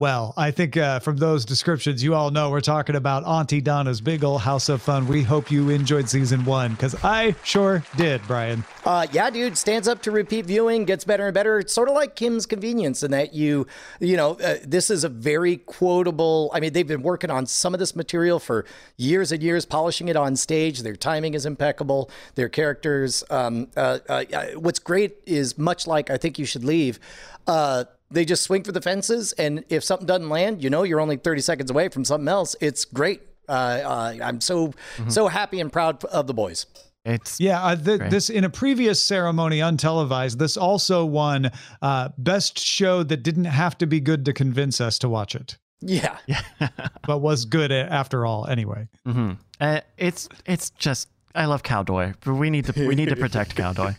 [0.02, 4.00] Well, I think uh, from those descriptions, you all know we're talking about Aunty Donna's
[4.00, 5.06] Big Ol' House of Fun.
[5.06, 8.64] We hope you enjoyed season one because I sure did, Brian.
[8.84, 11.60] Uh, yeah, dude, stands up to repeat viewing, gets better and better.
[11.60, 13.68] It's sort of like Kim's Convenience in that you,
[14.00, 16.50] you know, uh, this is a very quotable.
[16.52, 18.64] I mean, they've been working on some of this material for
[18.96, 20.80] years and years, polishing it on stage.
[20.80, 22.10] Their timing is impeccable.
[22.34, 23.22] Their characters.
[23.30, 26.98] Um, uh, uh, uh, what's great is much like I think you should leave.
[27.46, 31.00] Uh, they just swing for the fences, and if something doesn't land, you know you're
[31.00, 32.54] only 30 seconds away from something else.
[32.60, 33.22] It's great.
[33.48, 34.72] Uh, uh, I'm so
[35.08, 36.66] so happy and proud of the boys.
[37.04, 40.38] It's Yeah, uh, th- this in a previous ceremony, untelevised.
[40.38, 41.50] This also won
[41.82, 45.58] uh, best show that didn't have to be good to convince us to watch it,
[45.80, 46.16] Yeah.
[46.26, 46.42] yeah.
[47.06, 48.46] but was good after all.
[48.46, 53.08] Anyway, hmm Uh, it's it's just I love Cowdoy, but we need to we need
[53.08, 53.94] to protect Cowdoy.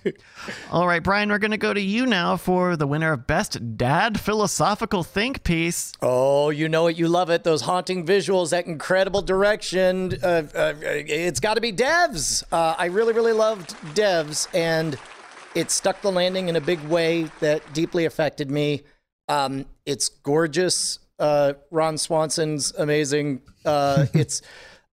[0.72, 4.20] All right, Brian, we're gonna go to you now for the winner of Best Dad
[4.20, 5.94] Philosophical Think Piece.
[6.02, 6.98] Oh, you know it.
[6.98, 7.44] You love it.
[7.44, 10.14] Those haunting visuals, that incredible direction.
[10.22, 12.44] Uh, uh, it's got to be Devs.
[12.52, 14.98] Uh, I really, really loved Devs, and
[15.56, 18.84] it stuck the landing in a big way that deeply affected me.
[19.28, 21.00] Um, it's gorgeous.
[21.20, 23.42] Uh, Ron Swanson's amazing.
[23.66, 24.42] Uh, it's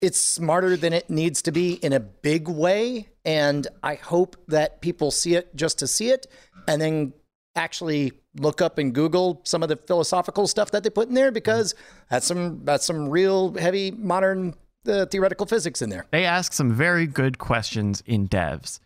[0.00, 4.80] it's smarter than it needs to be in a big way, and I hope that
[4.80, 6.26] people see it just to see it,
[6.66, 7.12] and then
[7.56, 11.32] actually look up and Google some of the philosophical stuff that they put in there
[11.32, 11.74] because
[12.10, 14.54] that's some that's some real heavy modern
[14.86, 16.06] uh, theoretical physics in there.
[16.12, 18.78] They ask some very good questions in Devs.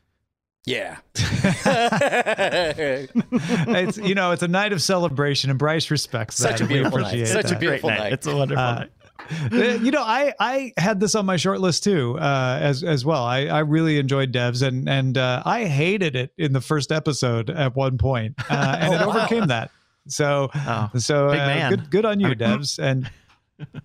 [0.65, 0.97] Yeah.
[3.75, 6.61] it's you know it's a night of celebration, and Bryce respects Such that.
[6.61, 7.09] a and we beautiful night.
[7.09, 7.99] appreciate Such a beautiful night.
[7.99, 8.13] night.
[8.15, 8.91] It's a wonderful Uh, night.
[9.53, 13.05] Uh, you know, I I had this on my short list too, uh, as as
[13.05, 13.25] well.
[13.25, 17.49] I, I really enjoyed Devs, and and uh, I hated it in the first episode
[17.51, 19.17] at one point, uh, and Oh, it wow.
[19.17, 19.71] overcame that.
[20.09, 23.11] So Oh, so uh, good good on you, Devs, and.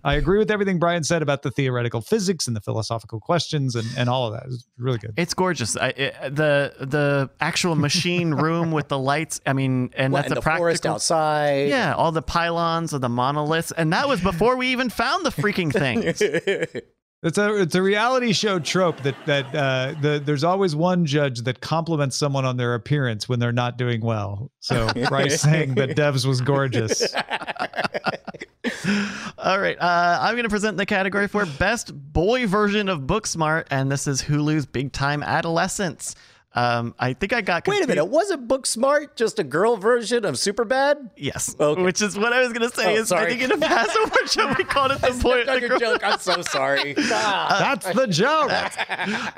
[0.04, 3.86] I agree with everything Brian said about the theoretical physics and the philosophical questions and,
[3.96, 4.46] and all of that.
[4.46, 5.14] It's really good.
[5.16, 5.76] It's gorgeous.
[5.76, 9.40] I, it, the the actual machine room with the lights.
[9.46, 11.68] I mean, and What, that's and a the forest outside.
[11.68, 15.30] Yeah, all the pylons of the monoliths, and that was before we even found the
[15.30, 16.22] freaking things.
[17.20, 21.42] It's a it's a reality show trope that that uh, the there's always one judge
[21.42, 24.52] that compliments someone on their appearance when they're not doing well.
[24.60, 27.12] So Bryce saying that Devs was gorgeous.
[29.38, 33.66] All right, uh, I'm going to present the category for best boy version of Booksmart,
[33.70, 36.14] and this is Hulu's Big Time Adolescence.
[36.58, 38.06] Um, I think I got Wait a minute.
[38.06, 41.10] Wasn't Booksmart just a girl version of Superbad?
[41.16, 41.82] Yes, Okay.
[41.82, 42.96] which is what I was going to say.
[42.96, 45.44] Oh, is I think in a past award show we called it the boy.
[45.44, 46.00] That's the a girl- joke.
[46.04, 46.94] I'm so sorry.
[46.98, 47.56] Ah.
[47.82, 48.50] That's the joke.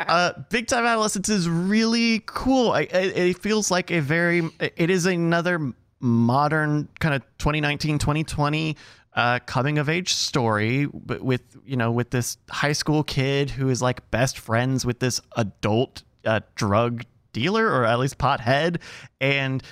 [0.09, 2.73] uh, Big Time Adolescence is really cool.
[2.73, 8.77] I, it, it feels like a very, it is another modern kind of 2019, 2020
[9.15, 13.69] uh, coming of age story, but with, you know, with this high school kid who
[13.69, 18.81] is like best friends with this adult uh, drug dealer or at least pothead
[19.21, 19.63] and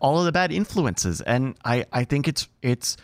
[0.00, 1.20] all of the bad influences.
[1.20, 2.96] And I, I think it's, it's,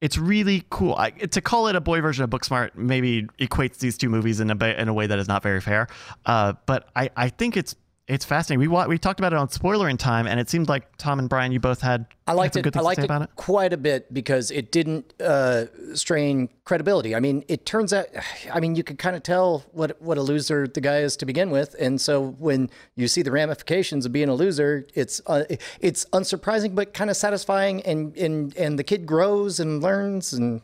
[0.00, 0.94] it's really cool.
[0.94, 4.50] I, to call it a boy version of Booksmart maybe equates these two movies in
[4.50, 5.88] a in a way that is not very fair.
[6.26, 7.74] Uh, but I, I think it's
[8.08, 8.60] it's fascinating.
[8.60, 11.18] We wa- we talked about it on spoiler in time, and it seemed like Tom
[11.18, 12.62] and Brian, you both had I had liked some it.
[12.62, 13.30] good I liked it, about it.
[13.34, 15.64] quite a bit because it didn't uh,
[15.94, 17.16] strain credibility.
[17.16, 18.06] I mean, it turns out,
[18.52, 21.26] I mean, you could kind of tell what what a loser the guy is to
[21.26, 25.42] begin with, and so when you see the ramifications of being a loser, it's uh,
[25.80, 30.60] it's unsurprising but kind of satisfying, and and and the kid grows and learns, and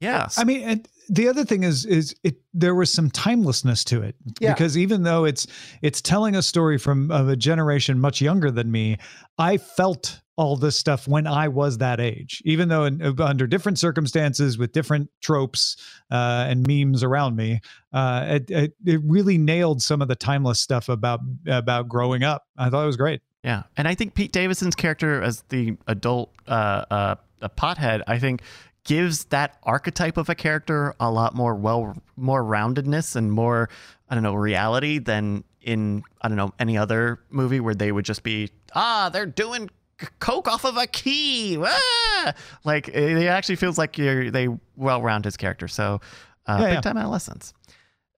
[0.00, 4.02] Yeah, I mean, and the other thing is, is it there was some timelessness to
[4.02, 4.52] it Yeah.
[4.54, 5.46] because even though it's
[5.82, 8.98] it's telling a story from of a generation much younger than me,
[9.38, 12.42] I felt all this stuff when I was that age.
[12.44, 15.76] Even though in, under different circumstances with different tropes
[16.10, 17.60] uh, and memes around me,
[17.92, 22.42] uh, it, it it really nailed some of the timeless stuff about about growing up.
[22.58, 23.20] I thought it was great.
[23.44, 28.18] Yeah, and I think Pete Davidson's character as the adult uh, uh, a pothead, I
[28.18, 28.40] think,
[28.84, 33.68] gives that archetype of a character a lot more well, more roundedness and more,
[34.08, 38.04] I don't know, reality than in I don't know any other movie where they would
[38.04, 39.70] just be ah they're doing
[40.18, 42.34] coke off of a key, ah!
[42.64, 45.68] like it actually feels like you're they well round his character.
[45.68, 46.00] So,
[46.46, 46.80] uh, Yeah, big yeah.
[46.82, 47.54] time adolescence.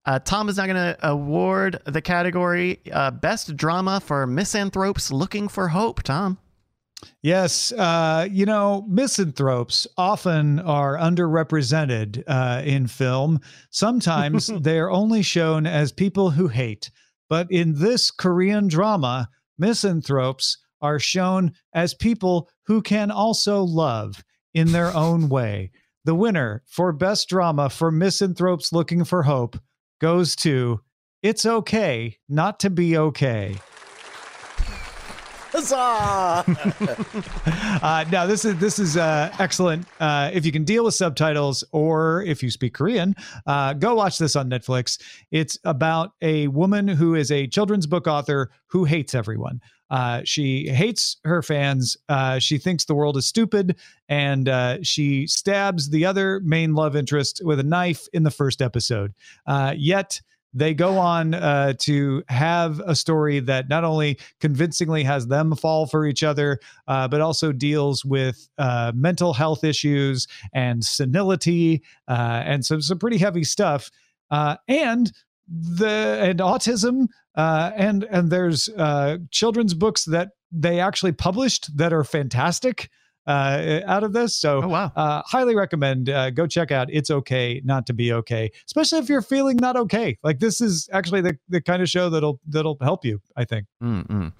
[0.05, 5.49] Uh, Tom is now going to award the category uh, Best Drama for Misanthropes Looking
[5.49, 6.03] for Hope.
[6.05, 6.39] Tom.
[7.23, 13.41] Yes, uh, you know, misanthropes often are underrepresented uh, in film.
[13.71, 16.91] Sometimes they're only shown as people who hate.
[17.29, 19.29] But in this Korean drama,
[19.59, 24.23] misanthropes are shown as people who can also love
[24.55, 25.71] in their own way.
[26.05, 29.59] The winner for Best Drama for Misanthropes Looking for Hope
[30.01, 30.81] goes to
[31.23, 33.57] It's Okay Not to Be Okay.
[35.57, 36.45] Huzzah!
[37.83, 39.87] uh, now this is this is uh, excellent.
[40.01, 43.15] Uh, if you can deal with subtitles or if you speak Korean,
[43.47, 45.01] uh, go watch this on Netflix.
[45.31, 49.61] It's about a woman who is a children's book author who hates everyone.
[49.89, 51.97] Uh, she hates her fans.
[52.09, 53.77] Uh, she thinks the world is stupid,
[54.09, 54.51] and
[54.87, 59.15] she stabs the other main love interest with a knife in the first episode.
[59.77, 60.21] Yet
[60.55, 65.87] they go on uh, to have a story that not only convincingly has them fall
[65.87, 72.43] for each other, uh, but also deals with uh, mental health issues and senility uh,
[72.45, 73.91] and some some pretty heavy stuff.
[74.31, 75.13] Uh, and
[75.49, 77.07] the and autism
[77.37, 78.69] uh, and and there's
[79.31, 82.89] children's books that they actually published that are fantastic
[83.27, 84.37] uh, out of this.
[84.37, 84.93] So Oh, wow.
[84.97, 89.09] uh, highly recommend uh, go check out it's okay not to be okay especially if
[89.09, 92.77] you're feeling not okay like this is actually the, the kind of show that'll that'll
[92.81, 94.33] help you i think Mm-mm.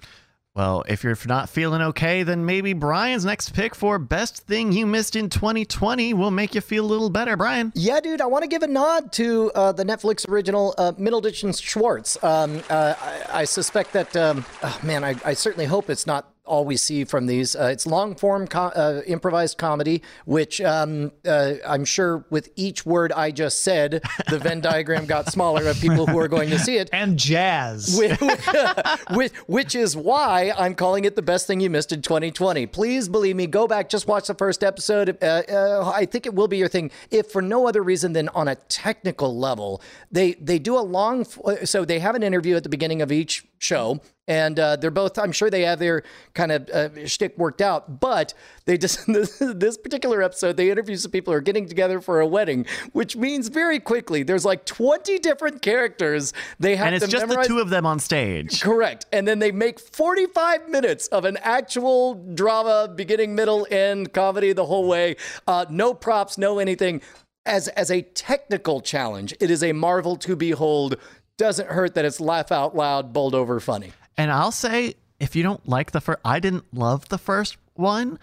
[0.55, 4.87] Well, if you're not feeling okay, then maybe Brian's next pick for Best Thing You
[4.87, 7.71] Missed in 2020 will make you feel a little better, Brian.
[7.75, 11.43] Yeah, dude, I want to give a nod to uh, the Netflix original uh, Middleditch
[11.43, 12.17] and Schwartz.
[12.23, 16.33] Um, uh, I, I suspect that, um, oh, man, I, I certainly hope it's not
[16.47, 17.55] all we see from these.
[17.55, 23.11] Uh, it's long form uh, improvised comedy, which um, uh, I'm sure with each word
[23.11, 26.77] I just said, the Venn diagram got smaller of people who are going to see
[26.77, 26.89] it.
[26.91, 27.97] And jazz.
[29.11, 32.65] which, which is why I'm calling it the best thing you missed in 2020.
[32.67, 35.17] Please believe me, go back, just watch the first episode.
[35.21, 38.29] Uh, uh, I think it will be your thing, if for no other reason than
[38.29, 39.81] on a technical level.
[40.11, 41.25] They they do a long,
[41.65, 45.17] so they have an interview at the beginning of each show and uh, they're both
[45.17, 48.33] i'm sure they have their kind of uh, shtick worked out but
[48.65, 52.27] they just this particular episode they interview some people who are getting together for a
[52.27, 57.27] wedding which means very quickly there's like 20 different characters they have and it's just
[57.27, 57.47] memorize.
[57.47, 58.61] the two of them on stage.
[58.61, 59.05] Correct.
[59.11, 64.65] And then they make 45 minutes of an actual drama beginning middle end comedy the
[64.65, 65.15] whole way.
[65.47, 67.01] Uh, no props no anything.
[67.45, 70.97] As as a technical challenge it is a marvel to behold.
[71.37, 75.43] Doesn't hurt that it's laugh out loud bowled over funny And I'll say, if you
[75.43, 78.19] don't like the first, I didn't love the first one.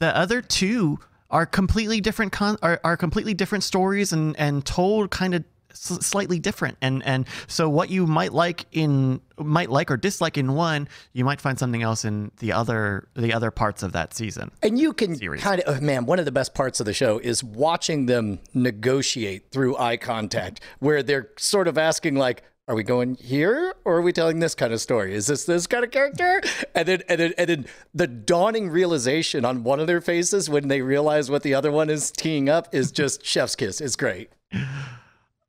[0.00, 1.00] The other two
[1.30, 2.32] are completely different.
[2.32, 6.78] Con- are, are completely different stories and and told kind of s- slightly different.
[6.80, 11.24] And and so what you might like in might like or dislike in one, you
[11.24, 14.50] might find something else in the other the other parts of that season.
[14.62, 15.42] And you can Series.
[15.42, 18.38] kind of, oh, man, one of the best parts of the show is watching them
[18.54, 23.96] negotiate through eye contact, where they're sort of asking, like, are we going here or
[23.96, 25.14] are we telling this kind of story?
[25.14, 26.42] Is this this kind of character?
[26.74, 30.68] And then, and then, and then the dawning realization on one of their faces when
[30.68, 33.80] they realize what the other one is teeing up is just chef's kiss.
[33.80, 34.30] It's great.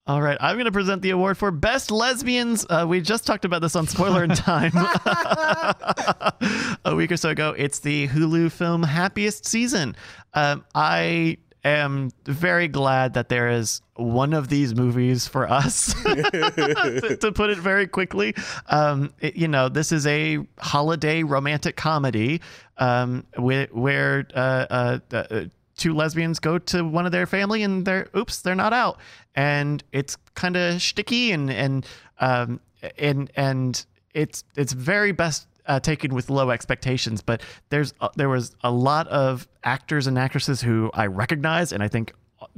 [0.08, 2.66] All right, I'm going to present the award for best lesbians.
[2.68, 4.72] Uh, we just talked about this on Spoiler in Time
[6.86, 7.54] a week or so ago.
[7.56, 9.96] It's the Hulu film Happiest Season.
[10.34, 17.18] Um, I am very glad that there is one of these movies for us, to,
[17.20, 18.34] to put it very quickly.
[18.68, 22.42] Um, it- you know, this is a holiday romantic comedy
[22.78, 25.42] um, where, where uh, uh, uh,
[25.76, 29.00] two lesbians go to one of their family and they're oops they're not out
[29.36, 31.86] and it's kind of sticky and and
[32.20, 32.60] um
[32.98, 38.28] and and it's it's very best uh, taken with low expectations but there's uh, there
[38.28, 42.14] was a lot of actors and actresses who I recognize and I think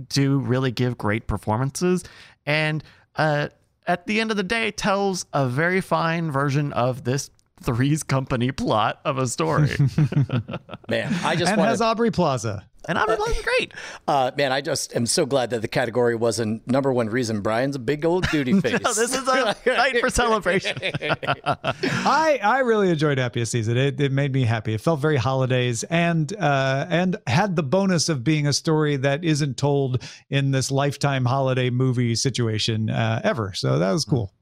[0.09, 2.03] do really give great performances
[2.45, 2.83] and
[3.17, 3.49] uh
[3.87, 7.29] at the end of the day tells a very fine version of this
[7.61, 9.69] three's company plot of a story
[10.89, 12.67] Man, I just and want has to, Aubrey Plaza.
[12.87, 13.73] And I'm really great
[14.07, 17.75] uh, man, I just am so glad that the category wasn't number one reason Brian's
[17.75, 18.81] a big old duty face.
[18.81, 20.77] No, this is a night for celebration.
[20.81, 23.77] I I really enjoyed Happiest Season.
[23.77, 24.73] It, it made me happy.
[24.73, 29.23] It felt very holidays and uh and had the bonus of being a story that
[29.23, 33.53] isn't told in this lifetime holiday movie situation uh, ever.
[33.53, 34.33] So that was cool.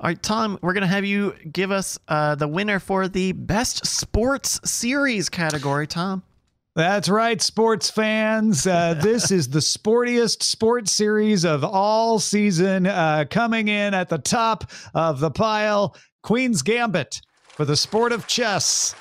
[0.00, 3.32] All right, Tom, we're going to have you give us uh, the winner for the
[3.32, 6.24] best sports series category, Tom.
[6.74, 8.66] That's right, sports fans.
[8.66, 12.86] Uh, this is the sportiest sports series of all season.
[12.86, 18.26] Uh, coming in at the top of the pile, Queen's Gambit for the sport of
[18.26, 18.94] chess.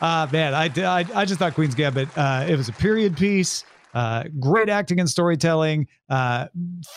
[0.00, 3.64] Uh, man, I, I, I just thought Queen's Gambit, uh, it was a period piece,
[3.94, 6.48] uh, great acting and storytelling, uh,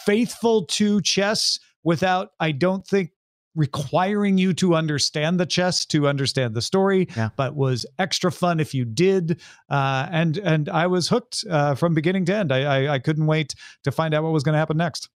[0.06, 3.12] faithful to chess without, I don't think,
[3.56, 7.30] requiring you to understand the chess to understand the story Yeah.
[7.36, 9.40] but was extra fun if you did
[9.70, 13.26] uh, and and i was hooked uh, from beginning to end I, I i couldn't
[13.28, 15.10] wait to find out what was going to happen next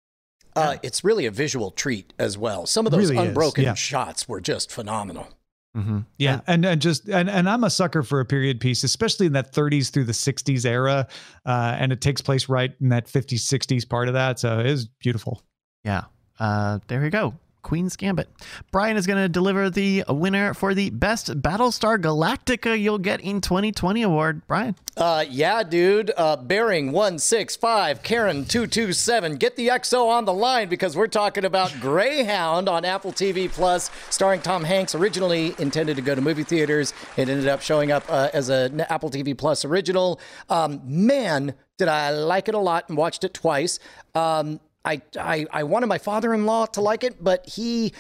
[0.56, 2.66] Uh, it's really a visual treat as well.
[2.66, 3.76] Some of those Really unbroken yeah.
[3.76, 5.28] shots were just phenomenal.
[5.76, 6.00] Mm-hmm.
[6.18, 9.34] yeah and and just and and i'm a sucker for a period piece especially in
[9.34, 11.06] that 30s through the 60s era
[11.46, 14.66] uh, and it takes place right in that 50s 60s part of that so it
[14.66, 15.44] is beautiful
[15.84, 16.06] Yeah.
[16.40, 17.36] Uh, there we go.
[17.68, 18.30] Queen's Gambit.
[18.72, 23.42] Brian is going to deliver the winner for the best Battlestar Galactica you'll get in
[23.42, 24.42] 2020 award.
[24.48, 24.74] Brian.
[24.96, 26.14] Uh, yeah, dude.
[26.16, 29.36] Uh, bearing 165, Karen 227.
[29.36, 33.92] Get the XO on the line because we're talking about Greyhound on Apple TV Plus,
[34.10, 34.96] starring Tom Hanks.
[34.96, 38.80] Originally intended to go to movie theaters, it ended up showing up uh, as an
[38.80, 40.22] Apple TV Plus original.
[40.50, 43.78] Um, man, did I like it a lot and watched it twice.
[44.16, 47.94] Um, I, I, I wanted my father-in-law to like it, but he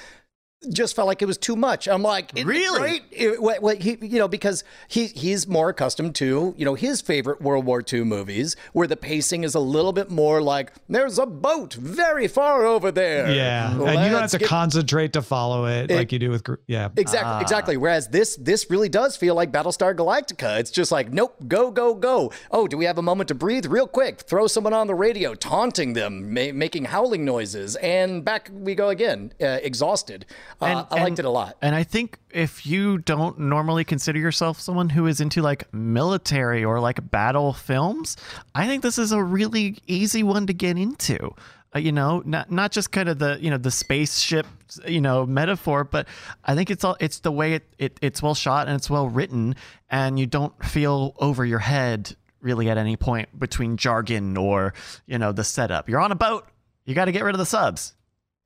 [0.71, 1.87] just felt like it was too much.
[1.87, 2.79] I'm like, Really?
[2.79, 6.73] great?" It- what- what he, you know, because he he's more accustomed to, you know,
[6.73, 10.71] his favorite World War II movies, where the pacing is a little bit more like,
[10.89, 15.13] "There's a boat very far over there." yeah and you don't have to get- concentrate
[15.13, 17.77] to follow it, like you do with yeah Exactly, exactly.
[17.77, 20.59] Whereas this this really does feel like Battlestar Galactica.
[20.59, 22.31] It's just like, nope, go, go, go.
[22.51, 23.65] Oh, do we have a moment to breathe?
[23.67, 28.49] Real quick, throw someone on the radio, taunting them, ma- making howling noises, and back
[28.51, 30.25] we go again, uh, exhausted.
[30.61, 31.57] Uh, And- I liked and- it a lot.
[31.61, 36.63] And I think if you don't normally consider yourself someone who is into like military
[36.63, 38.17] or like battle films,
[38.55, 41.33] I think this is a really easy one to get into.
[41.75, 44.47] Uh, you know, not not just kind of the you know the spaceship
[44.85, 46.07] you know metaphor, but
[46.45, 49.09] I think it's all it's the way it, it it's well shot and it's well
[49.09, 49.53] written,
[49.89, 54.73] and you don't feel over your head really at any point between jargon or
[55.07, 55.89] you know the setup.
[55.89, 56.47] You're on a boat.
[56.85, 57.93] You got to get rid of the subs.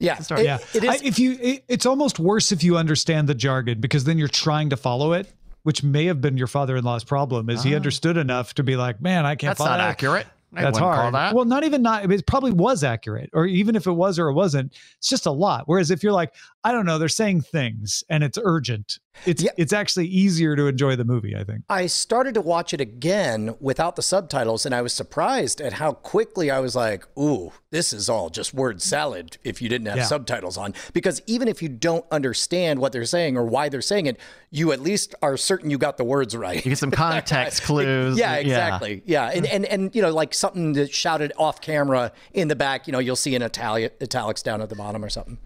[0.01, 0.41] Yeah, start.
[0.41, 0.89] it- yeah, it is.
[0.89, 4.27] I, if you, it, it's almost worse if you understand the jargon because then you're
[4.27, 5.31] trying to follow it,
[5.63, 7.49] which may have been your father-in-law's problem.
[7.49, 7.77] Is he Ah.
[7.77, 10.27] understood enough to be like, man, I can't That's follow not that." accurate.
[10.53, 10.97] I That's hard.
[10.99, 11.33] call that.
[11.33, 12.11] Well, not even not.
[12.11, 15.31] It probably was accurate, or even if it was or it wasn't, it's just a
[15.31, 15.63] lot.
[15.67, 16.33] Whereas if you're like,
[16.65, 18.99] I don't know, they're saying things and it's urgent.
[19.25, 19.51] It's Yeah.
[19.57, 21.35] it's actually easier to enjoy the movie.
[21.35, 21.63] I think.
[21.69, 25.91] I started to watch it again without the subtitles, and I was surprised at how
[25.93, 29.97] quickly I was like, "Ooh, this is all just word salad." If you didn't have
[29.97, 30.05] Yeah.
[30.05, 34.05] subtitles on, because even if you don't understand what they're saying or why they're saying
[34.07, 34.17] it,
[34.49, 36.55] you at least are certain you got the words right.
[36.65, 38.17] You get some context clues.
[38.17, 39.03] Yeah, exactly.
[39.05, 39.25] Yeah.
[39.27, 42.93] And, and and you know, like something that shouted off camera in the back, you
[42.93, 45.37] know, you'll see in itali- italics down at the bottom or something.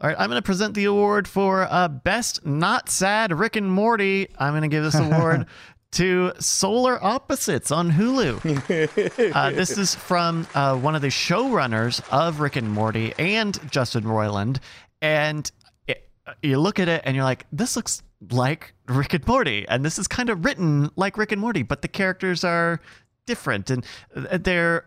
[0.00, 3.68] All right, I'm going to present the award for uh, best not sad Rick and
[3.68, 4.28] Morty.
[4.38, 5.46] I'm going to give this award
[5.92, 9.32] to Solar Opposites on Hulu.
[9.34, 14.04] uh, this is from uh, one of the showrunners of Rick and Morty and Justin
[14.04, 14.58] Roiland,
[15.02, 15.50] and
[15.88, 16.08] it,
[16.44, 19.98] you look at it and you're like, this looks like Rick and Morty, and this
[19.98, 22.80] is kind of written like Rick and Morty, but the characters are
[23.26, 23.84] different and
[24.14, 24.84] uh, they're.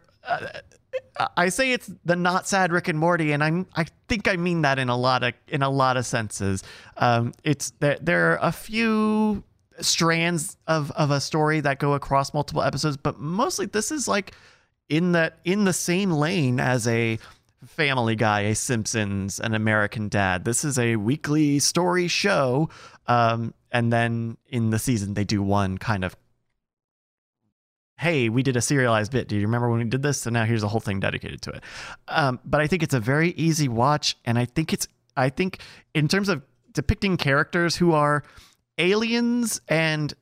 [1.38, 4.64] I say it's the not sad Rick and Morty, and I'm I think I mean
[4.64, 6.64] that in a lot of in a lot of senses.
[6.98, 9.44] Um, it's there there are a few
[9.80, 14.34] strands of of a story that go across multiple episodes, but mostly this is like
[14.90, 17.20] in the in the same lane as a
[17.66, 20.46] Family Guy, a Simpsons, an American Dad.
[20.46, 22.70] This is a weekly story show,
[23.08, 26.16] um, and then in the season they do one kind of
[28.02, 29.28] hey, we did a serialized bit.
[29.28, 30.22] Do you remember when we did this?
[30.22, 31.64] So now here's a whole thing dedicated to it.
[32.08, 35.60] Um, but I think it's a very easy watch, and I think it's I think
[35.94, 36.42] in terms of
[36.74, 38.24] depicting characters who are
[38.80, 40.14] aliens and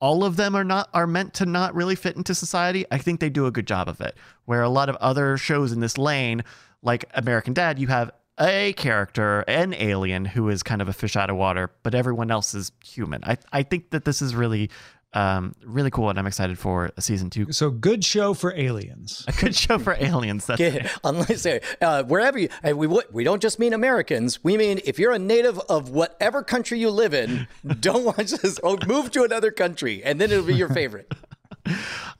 [0.00, 2.86] all of them are not are meant to not really fit into society.
[2.90, 4.16] I think they do a good job of it.
[4.46, 6.42] Where a lot of other shows in this lane,
[6.82, 11.16] like American Dad, you have a character, an alien who is kind of a fish
[11.16, 13.22] out of water, but everyone else is human.
[13.24, 14.70] I I think that this is really
[15.16, 17.50] um, really cool, and I'm excited for season two.
[17.50, 19.24] So good show for aliens.
[19.28, 20.44] A good show for aliens.
[20.44, 24.44] That's Yeah, unless uh, wherever you, and we we don't just mean Americans.
[24.44, 27.48] We mean if you're a native of whatever country you live in,
[27.80, 28.60] don't watch this.
[28.62, 31.10] Oh, move to another country, and then it'll be your favorite.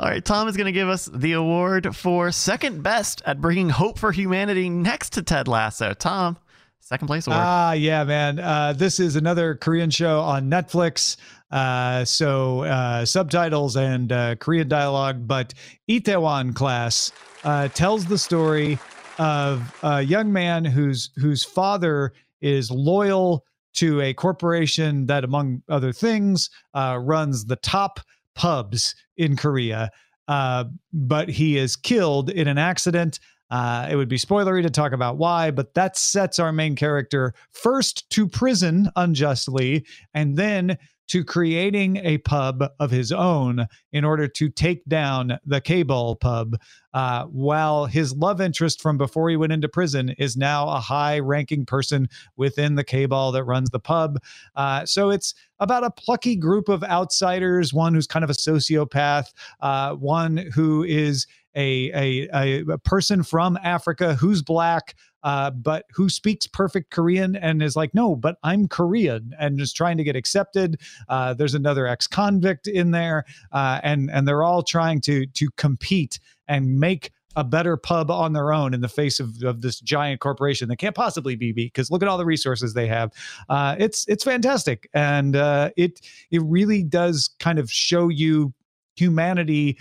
[0.00, 3.68] All right, Tom is going to give us the award for second best at bringing
[3.68, 5.92] hope for humanity next to Ted Lasso.
[5.92, 6.38] Tom,
[6.80, 7.42] second place award.
[7.42, 8.38] Ah, yeah, man.
[8.38, 11.16] Uh, this is another Korean show on Netflix.
[11.50, 15.54] Uh, so uh, subtitles and uh, Korean dialogue, but
[15.88, 17.12] Itaewon class
[17.44, 18.78] uh, tells the story
[19.18, 23.44] of a young man whose whose father is loyal
[23.74, 28.00] to a corporation that, among other things, uh, runs the top
[28.34, 29.90] pubs in Korea.
[30.26, 33.20] But he is killed in an accident.
[33.48, 37.32] Uh, it would be spoilery to talk about why, but that sets our main character
[37.52, 40.76] first to prison unjustly, and then
[41.08, 46.56] to creating a pub of his own in order to take down the K-Ball pub,
[46.94, 51.66] uh, while his love interest from before he went into prison is now a high-ranking
[51.66, 54.18] person within the K-Ball that runs the pub.
[54.54, 59.32] Uh, so it's about a plucky group of outsiders, one who's kind of a sociopath,
[59.60, 64.94] uh, one who is a, a, a person from Africa who's black,
[65.26, 69.74] uh, but who speaks perfect Korean and is like, no, but I'm Korean and just
[69.74, 70.80] trying to get accepted.
[71.08, 76.20] Uh, there's another ex-convict in there, uh, and and they're all trying to to compete
[76.46, 80.20] and make a better pub on their own in the face of, of this giant
[80.20, 83.12] corporation that can't possibly be beat because look at all the resources they have.
[83.48, 86.00] Uh, it's it's fantastic, and uh, it
[86.30, 88.54] it really does kind of show you
[88.94, 89.76] humanity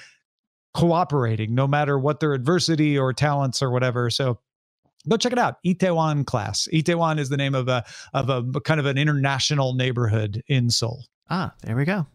[0.73, 4.09] cooperating no matter what their adversity or talents or whatever.
[4.09, 4.39] So
[5.09, 5.57] go check it out.
[5.65, 6.67] Itaewon class.
[6.73, 7.83] Itaewon is the name of a
[8.13, 11.05] of a kind of an international neighborhood in Seoul.
[11.29, 12.05] Ah, there we go.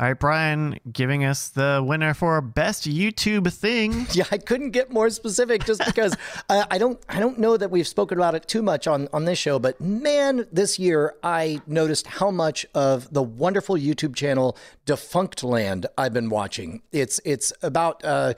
[0.00, 4.06] All right, Brian, giving us the winner for best YouTube thing.
[4.12, 6.16] Yeah, I couldn't get more specific just because
[6.48, 9.24] I, I don't I don't know that we've spoken about it too much on on
[9.24, 14.56] this show, but man, this year I noticed how much of the wonderful YouTube channel
[14.86, 16.82] Defunctland I've been watching.
[16.92, 18.34] It's it's about uh,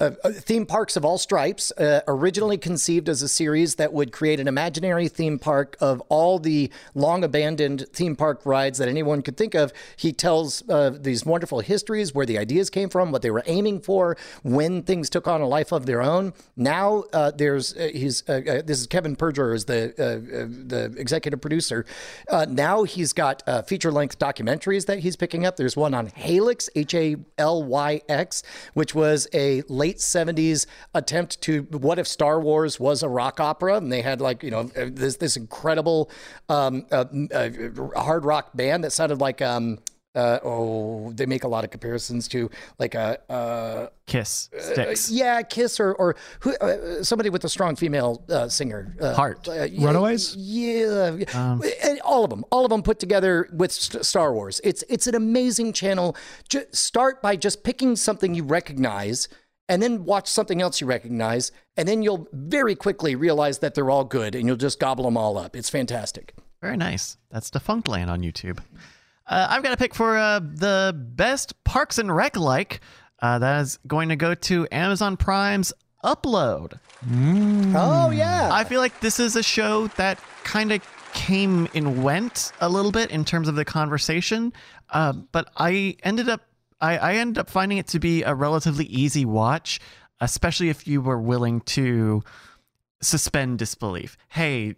[0.00, 4.40] uh, theme parks of all stripes, uh, originally conceived as a series that would create
[4.40, 9.36] an imaginary theme park of all the long abandoned theme park rides that anyone could
[9.36, 9.72] think of.
[9.96, 13.80] He tells uh, these wonderful histories where the ideas came from, what they were aiming
[13.80, 16.32] for, when things took on a life of their own.
[16.56, 21.84] Now uh, there's uh, he's uh, this is Kevin Perjurer is the the executive producer.
[22.48, 25.56] now he's got feature length documentaries that he's picking up.
[25.56, 28.42] There's one on Halyx H A L Y X,
[28.74, 33.40] which was a late late 70s attempt to what if Star Wars was a rock
[33.40, 36.10] opera and they had like you know this this incredible
[36.48, 37.50] um, uh, uh,
[38.00, 39.78] hard rock band that sounded like um,
[40.14, 45.08] uh, oh, they make a lot of comparisons to like a uh, Kiss Styx.
[45.08, 48.96] Uh, yeah, Kiss or or who, uh, somebody with a strong female uh, singer.
[49.00, 49.46] Uh, Heart.
[49.46, 50.34] Runaways.
[50.34, 51.62] Yeah, um,
[52.04, 54.60] all of them, all of them put together with St- Star Wars.
[54.64, 56.16] It's it's an amazing channel.
[56.48, 59.28] Just start by just picking something you recognize
[59.70, 63.88] and then watch something else you recognize, and then you'll very quickly realize that they're
[63.88, 65.54] all good, and you'll just gobble them all up.
[65.54, 66.34] It's fantastic.
[66.60, 67.16] Very nice.
[67.30, 68.58] That's Defunctland on YouTube.
[69.28, 72.80] Uh, I've got a pick for uh, the best Parks and Rec like.
[73.20, 75.72] Uh, that is going to go to Amazon Prime's
[76.04, 76.80] Upload.
[77.06, 77.74] Mm.
[77.76, 78.50] Oh yeah.
[78.52, 82.90] I feel like this is a show that kind of came and went a little
[82.90, 84.52] bit in terms of the conversation,
[84.90, 86.42] uh, but I ended up
[86.80, 89.80] I, I ended up finding it to be a relatively easy watch,
[90.20, 92.22] especially if you were willing to
[93.02, 94.16] suspend disbelief.
[94.28, 94.74] Hey,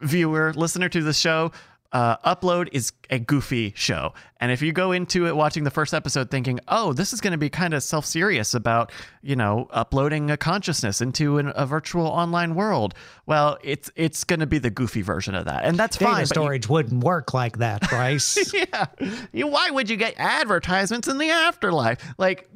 [0.00, 1.52] viewer, listener to the show,
[1.92, 4.14] uh, Upload is a goofy show.
[4.38, 7.32] And if you go into it watching the first episode thinking, oh, this is going
[7.32, 11.66] to be kind of self serious about, you know, uploading a consciousness into an, a
[11.66, 12.94] virtual online world,
[13.26, 15.64] well, it's it's going to be the goofy version of that.
[15.64, 16.26] And that's Data fine.
[16.26, 18.52] storage you, wouldn't work like that, Bryce.
[18.54, 18.86] yeah.
[19.32, 21.98] You, why would you get advertisements in the afterlife?
[22.18, 22.48] Like,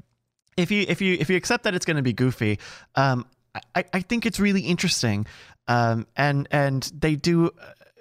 [0.56, 2.58] if you if you if you accept that it's going to be goofy,
[2.94, 3.26] um,
[3.74, 5.26] I, I think it's really interesting,
[5.68, 7.50] um, and and they do uh,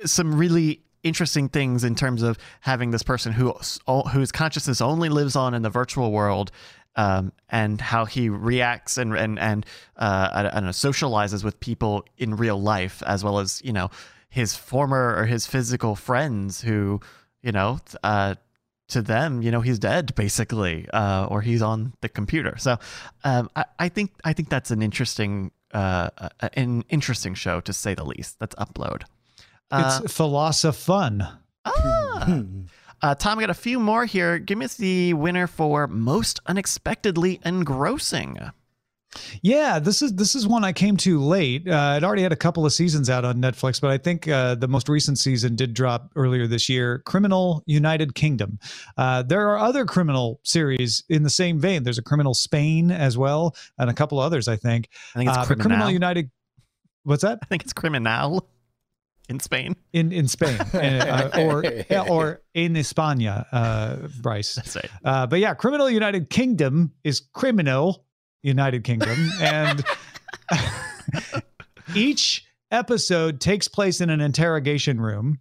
[0.05, 3.53] some really interesting things in terms of having this person who
[4.11, 6.51] whose consciousness only lives on in the virtual world
[6.95, 9.65] um, and how he reacts and and and
[9.97, 13.89] uh, I, I, know socializes with people in real life as well as you know
[14.29, 16.99] his former or his physical friends who
[17.41, 18.35] you know uh,
[18.89, 22.55] to them you know he's dead basically uh, or he's on the computer.
[22.57, 22.77] So
[23.23, 26.09] um, I, I, think I think that's an interesting uh,
[26.53, 28.39] an interesting show to say the least.
[28.39, 29.03] That's upload
[29.71, 32.37] it's uh, philosoph Ah.
[33.01, 34.39] Uh, Tom, I got a few more here.
[34.39, 38.37] Give me the winner for most unexpectedly engrossing.
[39.41, 41.67] Yeah, this is this is one I came to late.
[41.67, 44.55] Uh, it already had a couple of seasons out on Netflix, but I think uh,
[44.55, 47.01] the most recent season did drop earlier this year.
[47.05, 48.59] Criminal United Kingdom.
[48.97, 51.83] Uh, there are other criminal series in the same vein.
[51.83, 54.47] There's a Criminal Spain as well, and a couple others.
[54.47, 54.89] I think.
[55.15, 55.67] I think it's uh, Criminal.
[55.69, 56.29] Criminal United.
[57.03, 57.39] What's that?
[57.41, 58.45] I think it's Criminal
[59.29, 59.75] in Spain.
[59.93, 61.63] In in Spain, uh, or
[62.09, 64.55] or in España, uh, Bryce.
[64.55, 64.89] That's right.
[65.05, 68.05] Uh, but yeah, Criminal United Kingdom is Criminal
[68.43, 69.85] United Kingdom, and
[71.95, 75.39] each episode takes place in an interrogation room.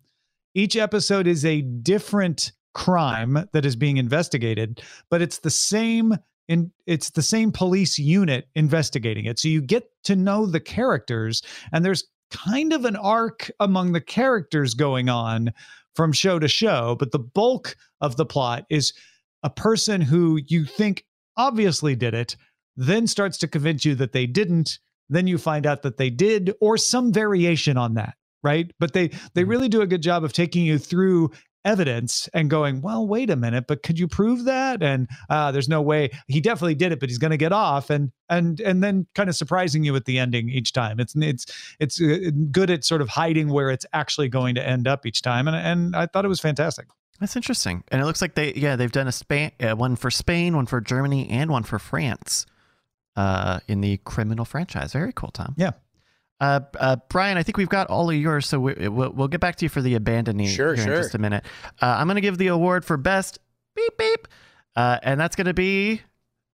[0.55, 6.16] Each episode is a different crime that is being investigated, but it's the same
[6.49, 9.39] in it's the same police unit investigating it.
[9.39, 14.00] So you get to know the characters and there's kind of an arc among the
[14.00, 15.52] characters going on
[15.94, 18.92] from show to show, but the bulk of the plot is
[19.42, 21.04] a person who you think
[21.36, 22.36] obviously did it,
[22.76, 26.52] then starts to convince you that they didn't, then you find out that they did,
[26.60, 29.50] or some variation on that right but they they mm-hmm.
[29.50, 31.30] really do a good job of taking you through
[31.68, 34.82] evidence and going, well, wait a minute, but could you prove that?
[34.82, 37.90] And uh, there's no way he definitely did it, but he's going to get off,
[37.90, 40.98] and and and then kind of surprising you at the ending each time.
[40.98, 41.46] It's it's
[41.78, 45.20] it's uh, good at sort of hiding where it's actually going to end up each
[45.20, 46.88] time, and and I thought it was fantastic.
[47.20, 50.10] That's interesting, and it looks like they yeah they've done a Spain uh, one for
[50.10, 52.46] Spain, one for Germany, and one for France.
[53.16, 54.92] Uh, in the criminal franchise.
[54.92, 55.52] Very cool, Tom.
[55.58, 55.72] Yeah.
[56.41, 59.41] Uh, uh, Brian, I think we've got all of yours, so we, will we'll get
[59.41, 60.95] back to you for the abandoning sure, here sure.
[60.95, 61.45] in just a minute.
[61.82, 63.39] Uh, I'm going to give the award for best
[63.74, 64.28] beep beep,
[64.76, 66.03] uh, and that's going to be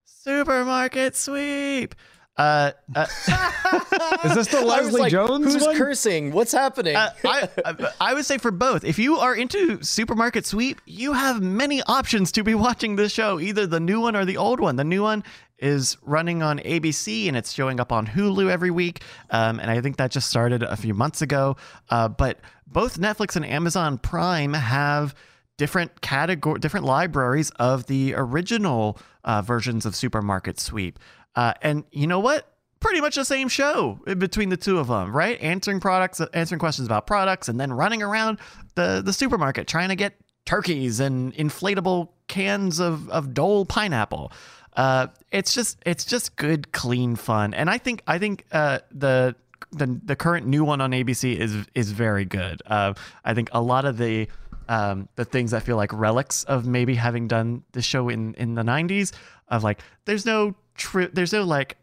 [0.04, 1.94] supermarket sweep.
[2.36, 3.06] Uh, uh,
[4.24, 5.76] Is this the Leslie like, Jones Who's one?
[5.76, 6.32] cursing?
[6.32, 6.96] What's happening?
[6.96, 8.84] uh, I, I I would say for both.
[8.84, 13.38] If you are into Supermarket Sweep, you have many options to be watching this show,
[13.38, 14.74] either the new one or the old one.
[14.74, 15.22] The new one
[15.64, 19.02] is running on ABC and it's showing up on Hulu every week.
[19.30, 21.56] Um, and I think that just started a few months ago.
[21.90, 25.14] Uh, but both Netflix and Amazon Prime have
[25.56, 30.98] different category, different libraries of the original uh, versions of Supermarket Sweep.
[31.34, 32.50] Uh, and you know what?
[32.80, 35.40] Pretty much the same show between the two of them, right?
[35.40, 38.38] Answering products, answering questions about products, and then running around
[38.74, 44.32] the the supermarket trying to get turkeys and inflatable cans of of Dole pineapple.
[44.74, 49.36] Uh, it's just it's just good, clean fun, and I think I think uh, the
[49.72, 52.62] the the current new one on ABC is is very good.
[52.66, 52.94] Uh,
[53.24, 54.28] I think a lot of the
[54.68, 58.54] um, the things I feel like relics of maybe having done the show in in
[58.54, 59.12] the '90s
[59.48, 61.76] of like there's no tri- there's no like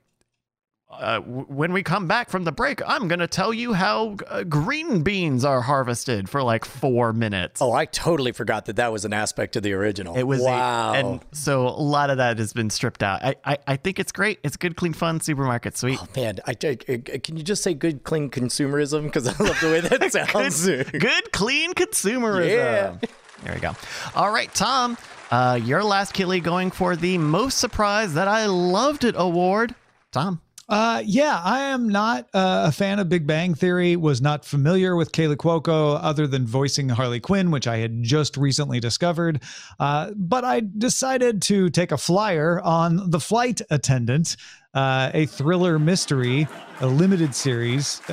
[0.91, 4.43] uh, w- when we come back from the break, I'm gonna tell you how uh,
[4.43, 7.61] green beans are harvested for like four minutes.
[7.61, 10.17] oh, I totally forgot that that was an aspect of the original.
[10.17, 10.91] It was wow.
[10.93, 13.23] a, and so a lot of that has been stripped out.
[13.23, 14.39] I, I I think it's great.
[14.43, 15.99] It's good, clean, fun supermarket sweet.
[16.01, 19.03] Oh, man, I, I- I- can you just say good, clean consumerism?
[19.03, 20.65] Because I love the way that sounds.
[20.65, 22.49] good, good, clean consumerism.
[22.49, 22.95] Yeah.
[23.43, 23.73] There we go.
[24.13, 24.97] All right, Tom,
[25.31, 29.73] uh, your last Killy going for the most surprise that I loved it award.
[30.11, 30.41] Tom.
[30.71, 33.97] Uh, yeah, I am not uh, a fan of Big Bang Theory.
[33.97, 38.37] Was not familiar with Kaley Cuoco other than voicing Harley Quinn, which I had just
[38.37, 39.43] recently discovered.
[39.81, 44.37] Uh, but I decided to take a flyer on The Flight Attendant,
[44.73, 46.47] uh, a thriller mystery,
[46.79, 48.01] a limited series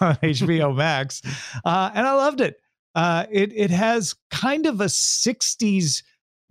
[0.00, 1.22] on HBO Max,
[1.64, 2.60] uh, and I loved it.
[2.94, 6.04] Uh, it it has kind of a '60s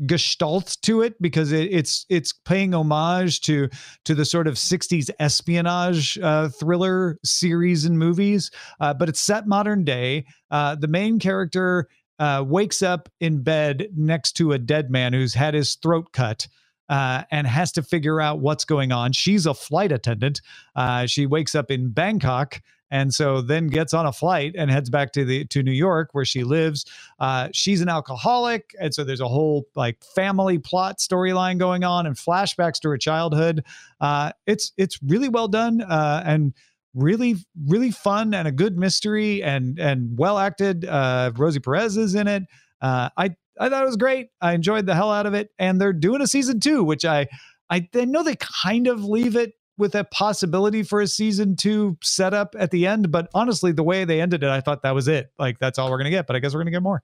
[0.05, 3.69] gestalt to it because it, it's it's paying homage to
[4.03, 9.47] to the sort of 60s espionage uh, thriller series and movies uh, but it's set
[9.47, 11.87] modern day uh, the main character
[12.19, 16.47] uh, wakes up in bed next to a dead man who's had his throat cut
[16.89, 19.11] uh, and has to figure out what's going on.
[19.11, 20.41] She's a flight attendant.
[20.75, 22.61] Uh, she wakes up in Bangkok
[22.91, 26.09] and so then gets on a flight and heads back to the to New York
[26.13, 26.85] where she lives.
[27.19, 32.05] Uh, she's an alcoholic, and so there's a whole like family plot storyline going on
[32.05, 33.63] and flashbacks to her childhood.
[33.99, 36.53] Uh, it's it's really well done uh, and
[36.93, 37.35] really
[37.67, 40.85] really fun and a good mystery and and well acted.
[40.85, 42.43] Uh, Rosie Perez is in it.
[42.81, 44.29] Uh, I I thought it was great.
[44.41, 47.27] I enjoyed the hell out of it, and they're doing a season two, which I
[47.69, 51.97] I, I know they kind of leave it with a possibility for a season two
[52.01, 53.11] setup at the end.
[53.11, 55.31] But honestly, the way they ended it, I thought that was it.
[55.37, 56.27] Like that's all we're gonna get.
[56.27, 57.03] But I guess we're gonna get more.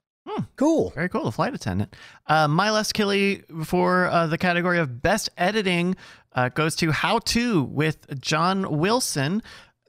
[0.55, 0.91] Cool.
[0.91, 1.25] Very cool.
[1.25, 1.95] The flight attendant.
[2.27, 5.95] Uh, my last killy for uh, the category of best editing
[6.33, 9.41] uh, goes to How To with John Wilson.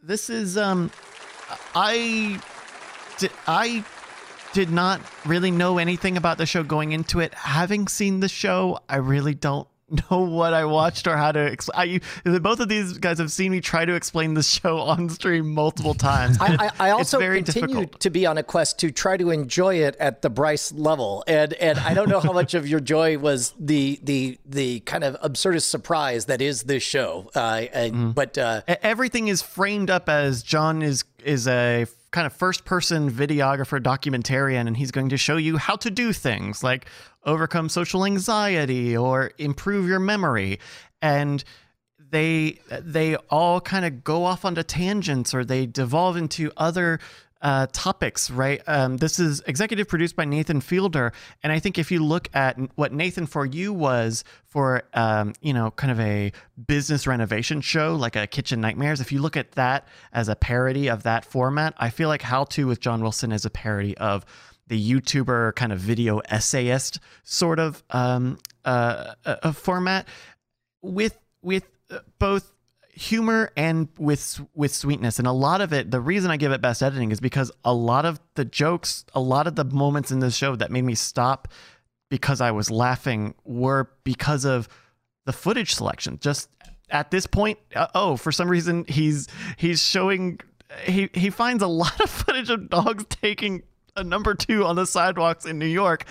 [0.03, 0.91] This is um,
[1.75, 2.41] I
[3.19, 3.85] di- I
[4.53, 7.35] did not really know anything about the show going into it.
[7.35, 9.69] Having seen the show, I really don't
[10.11, 12.01] know what I watched or how to explain.
[12.25, 15.95] Both of these guys have seen me try to explain the show on stream multiple
[15.95, 16.39] times.
[16.41, 18.01] I, I, I also continue difficult.
[18.01, 21.53] to be on a quest to try to enjoy it at the Bryce level, and
[21.55, 25.21] and I don't know how much of your joy was the the the kind of
[25.21, 27.31] absurdist surprise that is this show.
[27.35, 28.11] Uh, and, Mm-hmm.
[28.13, 33.11] But uh, everything is framed up as John is is a kind of first person
[33.11, 36.87] videographer documentarian and he's going to show you how to do things like
[37.25, 40.59] overcome social anxiety or improve your memory
[41.01, 41.45] and
[42.11, 47.01] they they all kind of go off onto tangents or they devolve into other
[47.43, 48.63] uh, topics, right?
[48.69, 51.13] Um, this is executive produced by Nathan Fielder,
[51.43, 55.53] and I think if you look at what Nathan for You was for, um, you
[55.53, 56.33] know, kind of a
[56.69, 60.89] business renovation show like a Kitchen Nightmares, if you look at that as a parody
[60.89, 64.25] of that format, I feel like How To with John Wilson is a parody of
[64.67, 70.07] the YouTuber kind of video essayist sort of um, uh, uh, format
[70.83, 72.53] with with uh, both
[72.93, 75.19] humor and with with sweetness.
[75.19, 77.73] And a lot of it the reason i give it best editing is because a
[77.73, 80.95] lot of the jokes a lot of the moments in this show that made me
[80.95, 81.49] stop
[82.11, 84.69] because i was laughing were because of
[85.25, 86.19] the footage selection.
[86.21, 86.49] Just
[86.91, 90.39] at this point uh, oh for some reason he's he's showing
[90.85, 93.63] he he finds a lot of footage of dogs taking
[93.97, 96.05] a number 2 on the sidewalks in New York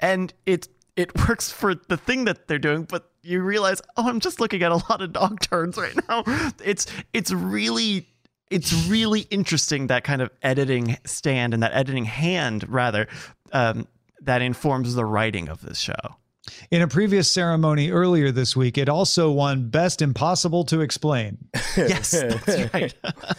[0.00, 4.20] and it it works for the thing that they're doing but you realize oh I'm
[4.20, 6.24] just looking at a lot of dog turns right now.
[6.64, 8.08] It's it's really
[8.50, 13.06] it's really interesting that kind of editing stand and that editing hand rather
[13.52, 13.86] um,
[14.22, 16.16] that informs the writing of this show
[16.70, 21.38] In a previous ceremony earlier this week, it also won Best Impossible to Explain.
[21.76, 22.92] Yes, that's right.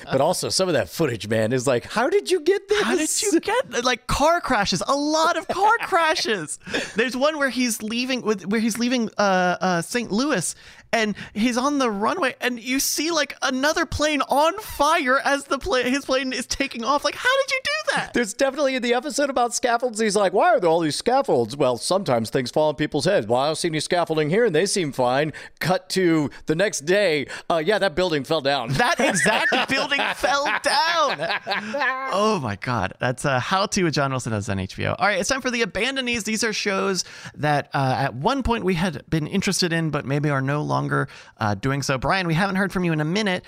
[0.05, 2.81] but also some of that footage, man, is like, how did you get this?
[2.83, 4.81] How did you get like car crashes?
[4.87, 6.57] A lot of car crashes.
[6.95, 10.09] There's one where he's leaving with where he's leaving uh, uh, St.
[10.09, 10.55] Louis
[10.91, 15.59] and he's on the runway and you see like another plane on fire as the
[15.59, 17.03] plane his plane is taking off.
[17.03, 18.13] Like how did you do that?
[18.13, 19.99] There's definitely in the episode about scaffolds.
[19.99, 21.55] He's like, why are there all these scaffolds?
[21.57, 23.27] Well, sometimes things fall on people's heads.
[23.27, 25.33] Well, I don't see any scaffolding here, and they seem fine.
[25.59, 27.27] Cut to the next day.
[27.49, 28.69] Uh, yeah, that building fell down.
[28.79, 31.39] That exact building fell down.
[32.11, 34.95] Oh my god, that's uh, how to with John Wilson as on HBO.
[34.97, 36.23] All right, it's time for the Abandonees.
[36.23, 37.03] These are shows
[37.35, 41.07] that uh, at one point we had been interested in, but maybe are no longer
[41.37, 41.97] uh, doing so.
[41.97, 43.43] Brian, we haven't heard from you in a minute.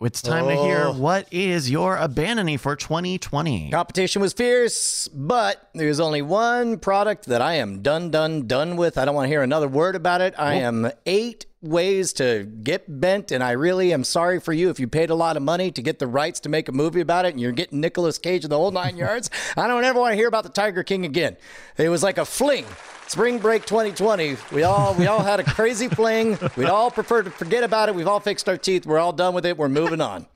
[0.00, 0.92] It's time to hear Oh.
[0.92, 3.70] what is your abandonee for 2020.
[3.70, 8.96] Competition was fierce, but there's only one product that I am done, done, done with.
[8.96, 10.34] I don't want to hear another word about it.
[10.38, 14.78] I am eight ways to get bent, and I really am sorry for you if
[14.78, 17.24] you paid a lot of money to get the rights to make a movie about
[17.24, 19.28] it and you're getting Nicolas Cage in the whole nine yards.
[19.56, 21.36] I don't ever want to hear about the Tiger King again.
[21.76, 22.64] It was like a fling.
[23.08, 24.36] Spring break 2020.
[24.52, 26.38] We all we all had a crazy fling.
[26.56, 27.94] We'd all prefer to forget about it.
[27.94, 28.84] We've all fixed our teeth.
[28.86, 29.56] We're all done with it.
[29.56, 30.26] We're moving on.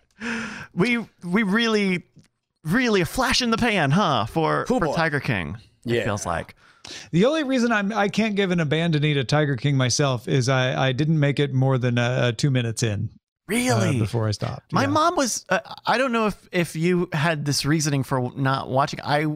[0.75, 2.05] We we really
[2.65, 4.25] really a flash in the pan, huh?
[4.27, 4.95] For for boy.
[4.95, 5.59] Tiger King.
[5.85, 6.05] It Yeah.
[6.05, 6.55] feels like.
[7.11, 10.89] The only reason I'm I can't give an abandonee to Tiger King myself is I
[10.89, 13.17] I didn't make it more than uh, two minutes in uh,
[13.49, 13.99] Really?
[13.99, 14.73] before I stopped.
[14.73, 14.87] My Yeah.
[14.89, 15.45] mom was.
[15.49, 19.01] Uh, I don't know if if you had this reasoning for not watching.
[19.03, 19.27] I,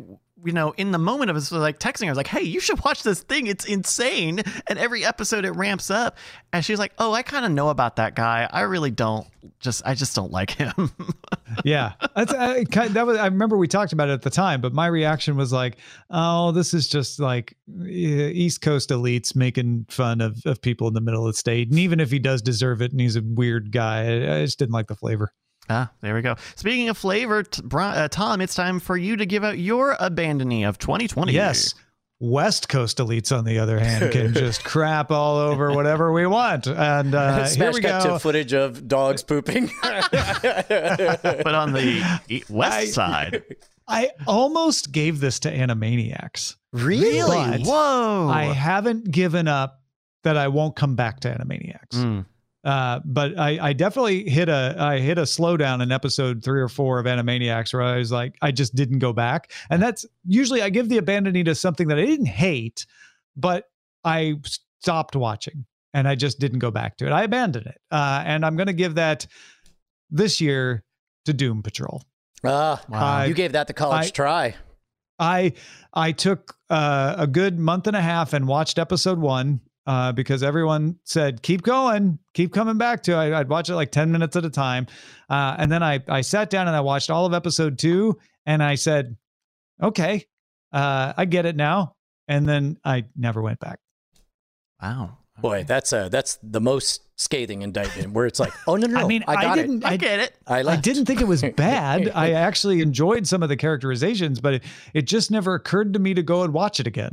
[0.45, 2.83] you know, in the moment of was like texting I was like, "Hey, you should
[2.85, 3.47] watch this thing.
[3.47, 6.19] It's insane." And every episode it ramps up,
[6.53, 8.49] and she's like, "Oh, I kind of know about that guy.
[8.51, 9.27] I really don't.
[9.61, 10.91] Just, I just don't like him."
[11.65, 13.19] yeah, that's I, that was.
[13.19, 15.79] I remember we talked about it at the time, but my reaction was like,
[16.11, 20.95] "Oh, this is just like uh, East Coast elites making fun of of people in
[20.95, 23.23] the middle of the state." And even if he does deserve it, and he's a
[23.23, 25.33] weird guy, I just didn't like the flavor.
[25.69, 26.37] Ah, there we go.
[26.55, 29.95] Speaking of flavor, t- Bri- uh, Tom, it's time for you to give out your
[29.97, 31.33] abandonee of 2020.
[31.33, 31.75] Yes.
[32.19, 36.67] West Coast elites, on the other hand, can just crap all over whatever we want.
[36.67, 38.15] And uh, here Smash we cut go.
[38.15, 39.71] to footage of dogs pooping.
[39.83, 43.43] but on the west I- side,
[43.89, 46.57] I almost gave this to Animaniacs.
[46.73, 47.63] really?
[47.63, 48.29] Whoa.
[48.33, 49.83] I haven't given up
[50.25, 51.95] that I won't come back to Animaniacs.
[51.95, 52.27] Mm.
[52.67, 56.69] Uh, but I, I definitely hit a I hit a slowdown in episode three or
[56.69, 60.63] four of Animaniacs where I was like I just didn't go back, and that's usually
[60.63, 62.85] I give the abandonee to something that I didn't hate,
[63.37, 63.71] but
[64.05, 65.65] I stopped watching
[65.95, 67.13] and I just didn't go back to it.
[67.13, 69.29] I abandoned it, uh, and I'm going to give that
[70.11, 70.83] this year
[71.25, 72.03] to Doom Patrol.
[72.45, 73.23] Ah, Wow.
[73.25, 74.55] you gave that the college I- try.
[75.21, 75.53] I
[75.95, 80.43] I took uh, a good month and a half and watched episode one uh, because
[80.43, 83.33] everyone said keep going, keep coming back to it.
[83.33, 84.87] I'd watch it like ten minutes at a time,
[85.31, 88.63] uh, and then I I sat down and I watched all of episode two, and
[88.63, 89.17] I said,
[89.83, 90.27] okay,
[90.73, 91.95] uh, I get it now,
[92.29, 93.79] and then I never went back.
[94.83, 95.19] Wow.
[95.41, 99.05] Boy, that's uh that's the most scathing indictment where it's like, oh no no, no
[99.05, 99.85] I mean, I I, didn't.
[99.85, 100.31] I I, get it.
[100.31, 100.37] it.
[100.47, 102.11] I, I didn't think it was bad.
[102.15, 104.65] I actually enjoyed some of the characterizations, but it,
[104.95, 107.11] it just never occurred to me to go and watch it again.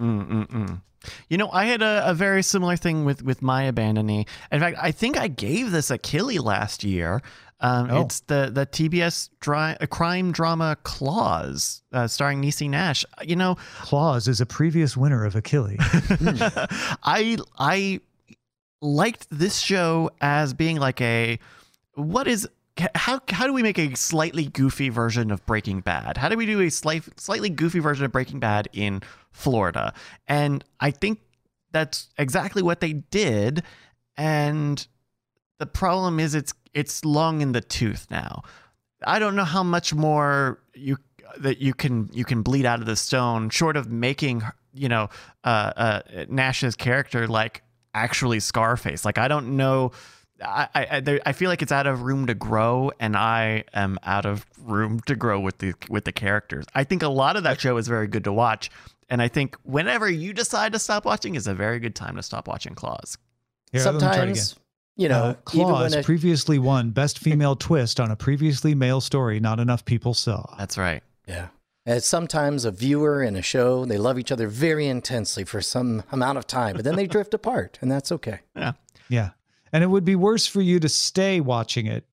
[0.00, 0.82] Mm-mm-mm.
[1.28, 4.26] You know, I had a, a very similar thing with with my abandonee.
[4.50, 7.20] In fact, I think I gave this a killy last year.
[7.60, 8.00] Um, Oh.
[8.02, 13.04] It's the the TBS dri- uh, crime drama Claws, uh, starring Niecy Nash.
[13.22, 15.78] You know, Claws is a previous winner of Achilles.
[17.04, 18.00] I I
[18.80, 21.38] liked this show as being like a
[21.94, 22.48] what is
[22.94, 26.16] how how do we make a slightly goofy version of Breaking Bad?
[26.16, 29.92] How do we do a slight, slightly goofy version of Breaking Bad in Florida?
[30.26, 31.20] And I think
[31.72, 33.62] that's exactly what they did.
[34.16, 34.86] And
[35.58, 38.42] the problem is it's it's long in the tooth now.
[39.06, 40.96] I don't know how much more you
[41.38, 44.42] that you can you can bleed out of the stone, short of making
[44.72, 45.08] you know
[45.44, 47.62] uh, uh, Nash's character like
[47.94, 49.04] actually Scarface.
[49.04, 49.92] Like I don't know.
[50.42, 53.64] I I, I, there, I feel like it's out of room to grow, and I
[53.72, 56.64] am out of room to grow with the with the characters.
[56.74, 58.70] I think a lot of that show is very good to watch,
[59.08, 62.22] and I think whenever you decide to stop watching is a very good time to
[62.22, 63.18] stop watching Claws.
[63.72, 64.34] Here, let me try it again.
[64.36, 64.56] Sometimes,
[64.96, 69.00] you know, Uh, even Claws a, previously won Best Female Twist on a previously male
[69.00, 70.54] story not enough people saw.
[70.58, 71.02] That's right.
[71.26, 71.48] yeah,
[71.86, 76.02] as sometimes a viewer in a show they love each other very intensely for some
[76.12, 78.40] amount of time, but then they drift apart, and that's okay.
[78.54, 78.72] Yeah.
[79.08, 79.30] Yeah.
[79.72, 82.04] And it would be worse for you to stay watching it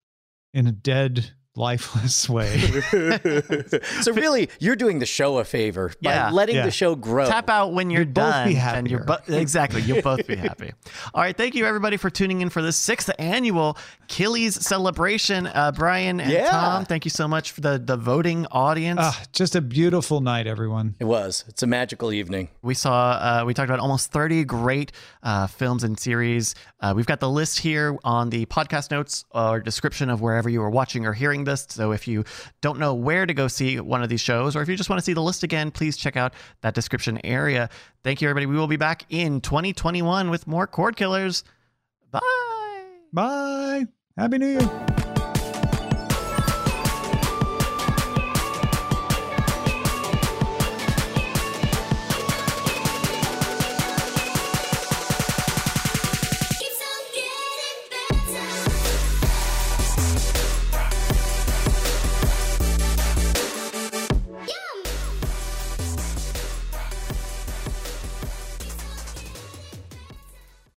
[0.54, 2.58] in a dead lifeless way.
[4.02, 6.30] so really, you're doing the show a favor by Yeah.
[6.32, 6.66] letting Yeah.
[6.66, 7.28] the show grow.
[7.28, 9.24] Tap out when you're You'd both done, be and you're happier.
[9.28, 10.72] bo- exactly you'll both be happy.
[11.14, 13.78] All right, thank you everybody for tuning in for this sixth annual
[14.08, 15.48] Killies celebration.
[15.48, 16.50] Uh, Brian and Yeah.
[16.50, 19.00] Tom, thank you so much for the the voting audience.
[19.02, 20.96] Ah, just a beautiful night, everyone.
[21.00, 21.44] It was.
[21.48, 22.50] It's a magical evening.
[22.62, 24.92] We saw, uh, we talked about almost 30 great
[25.24, 26.56] uh, films and series.
[26.80, 30.62] Uh, we've got the list here on the podcast notes or description of wherever you
[30.62, 31.68] are watching or hearing this.
[31.70, 32.24] So if you
[32.62, 35.00] don't know where to go see one of these shows, or if you just want
[35.00, 37.70] to see the list again, please check out that description area.
[38.04, 38.46] Thank you, everybody.
[38.46, 41.44] We will be back in 2021 with more Cord Killers.
[42.12, 42.20] Bye.
[43.14, 43.88] Bye.
[44.18, 45.09] Happy New Year.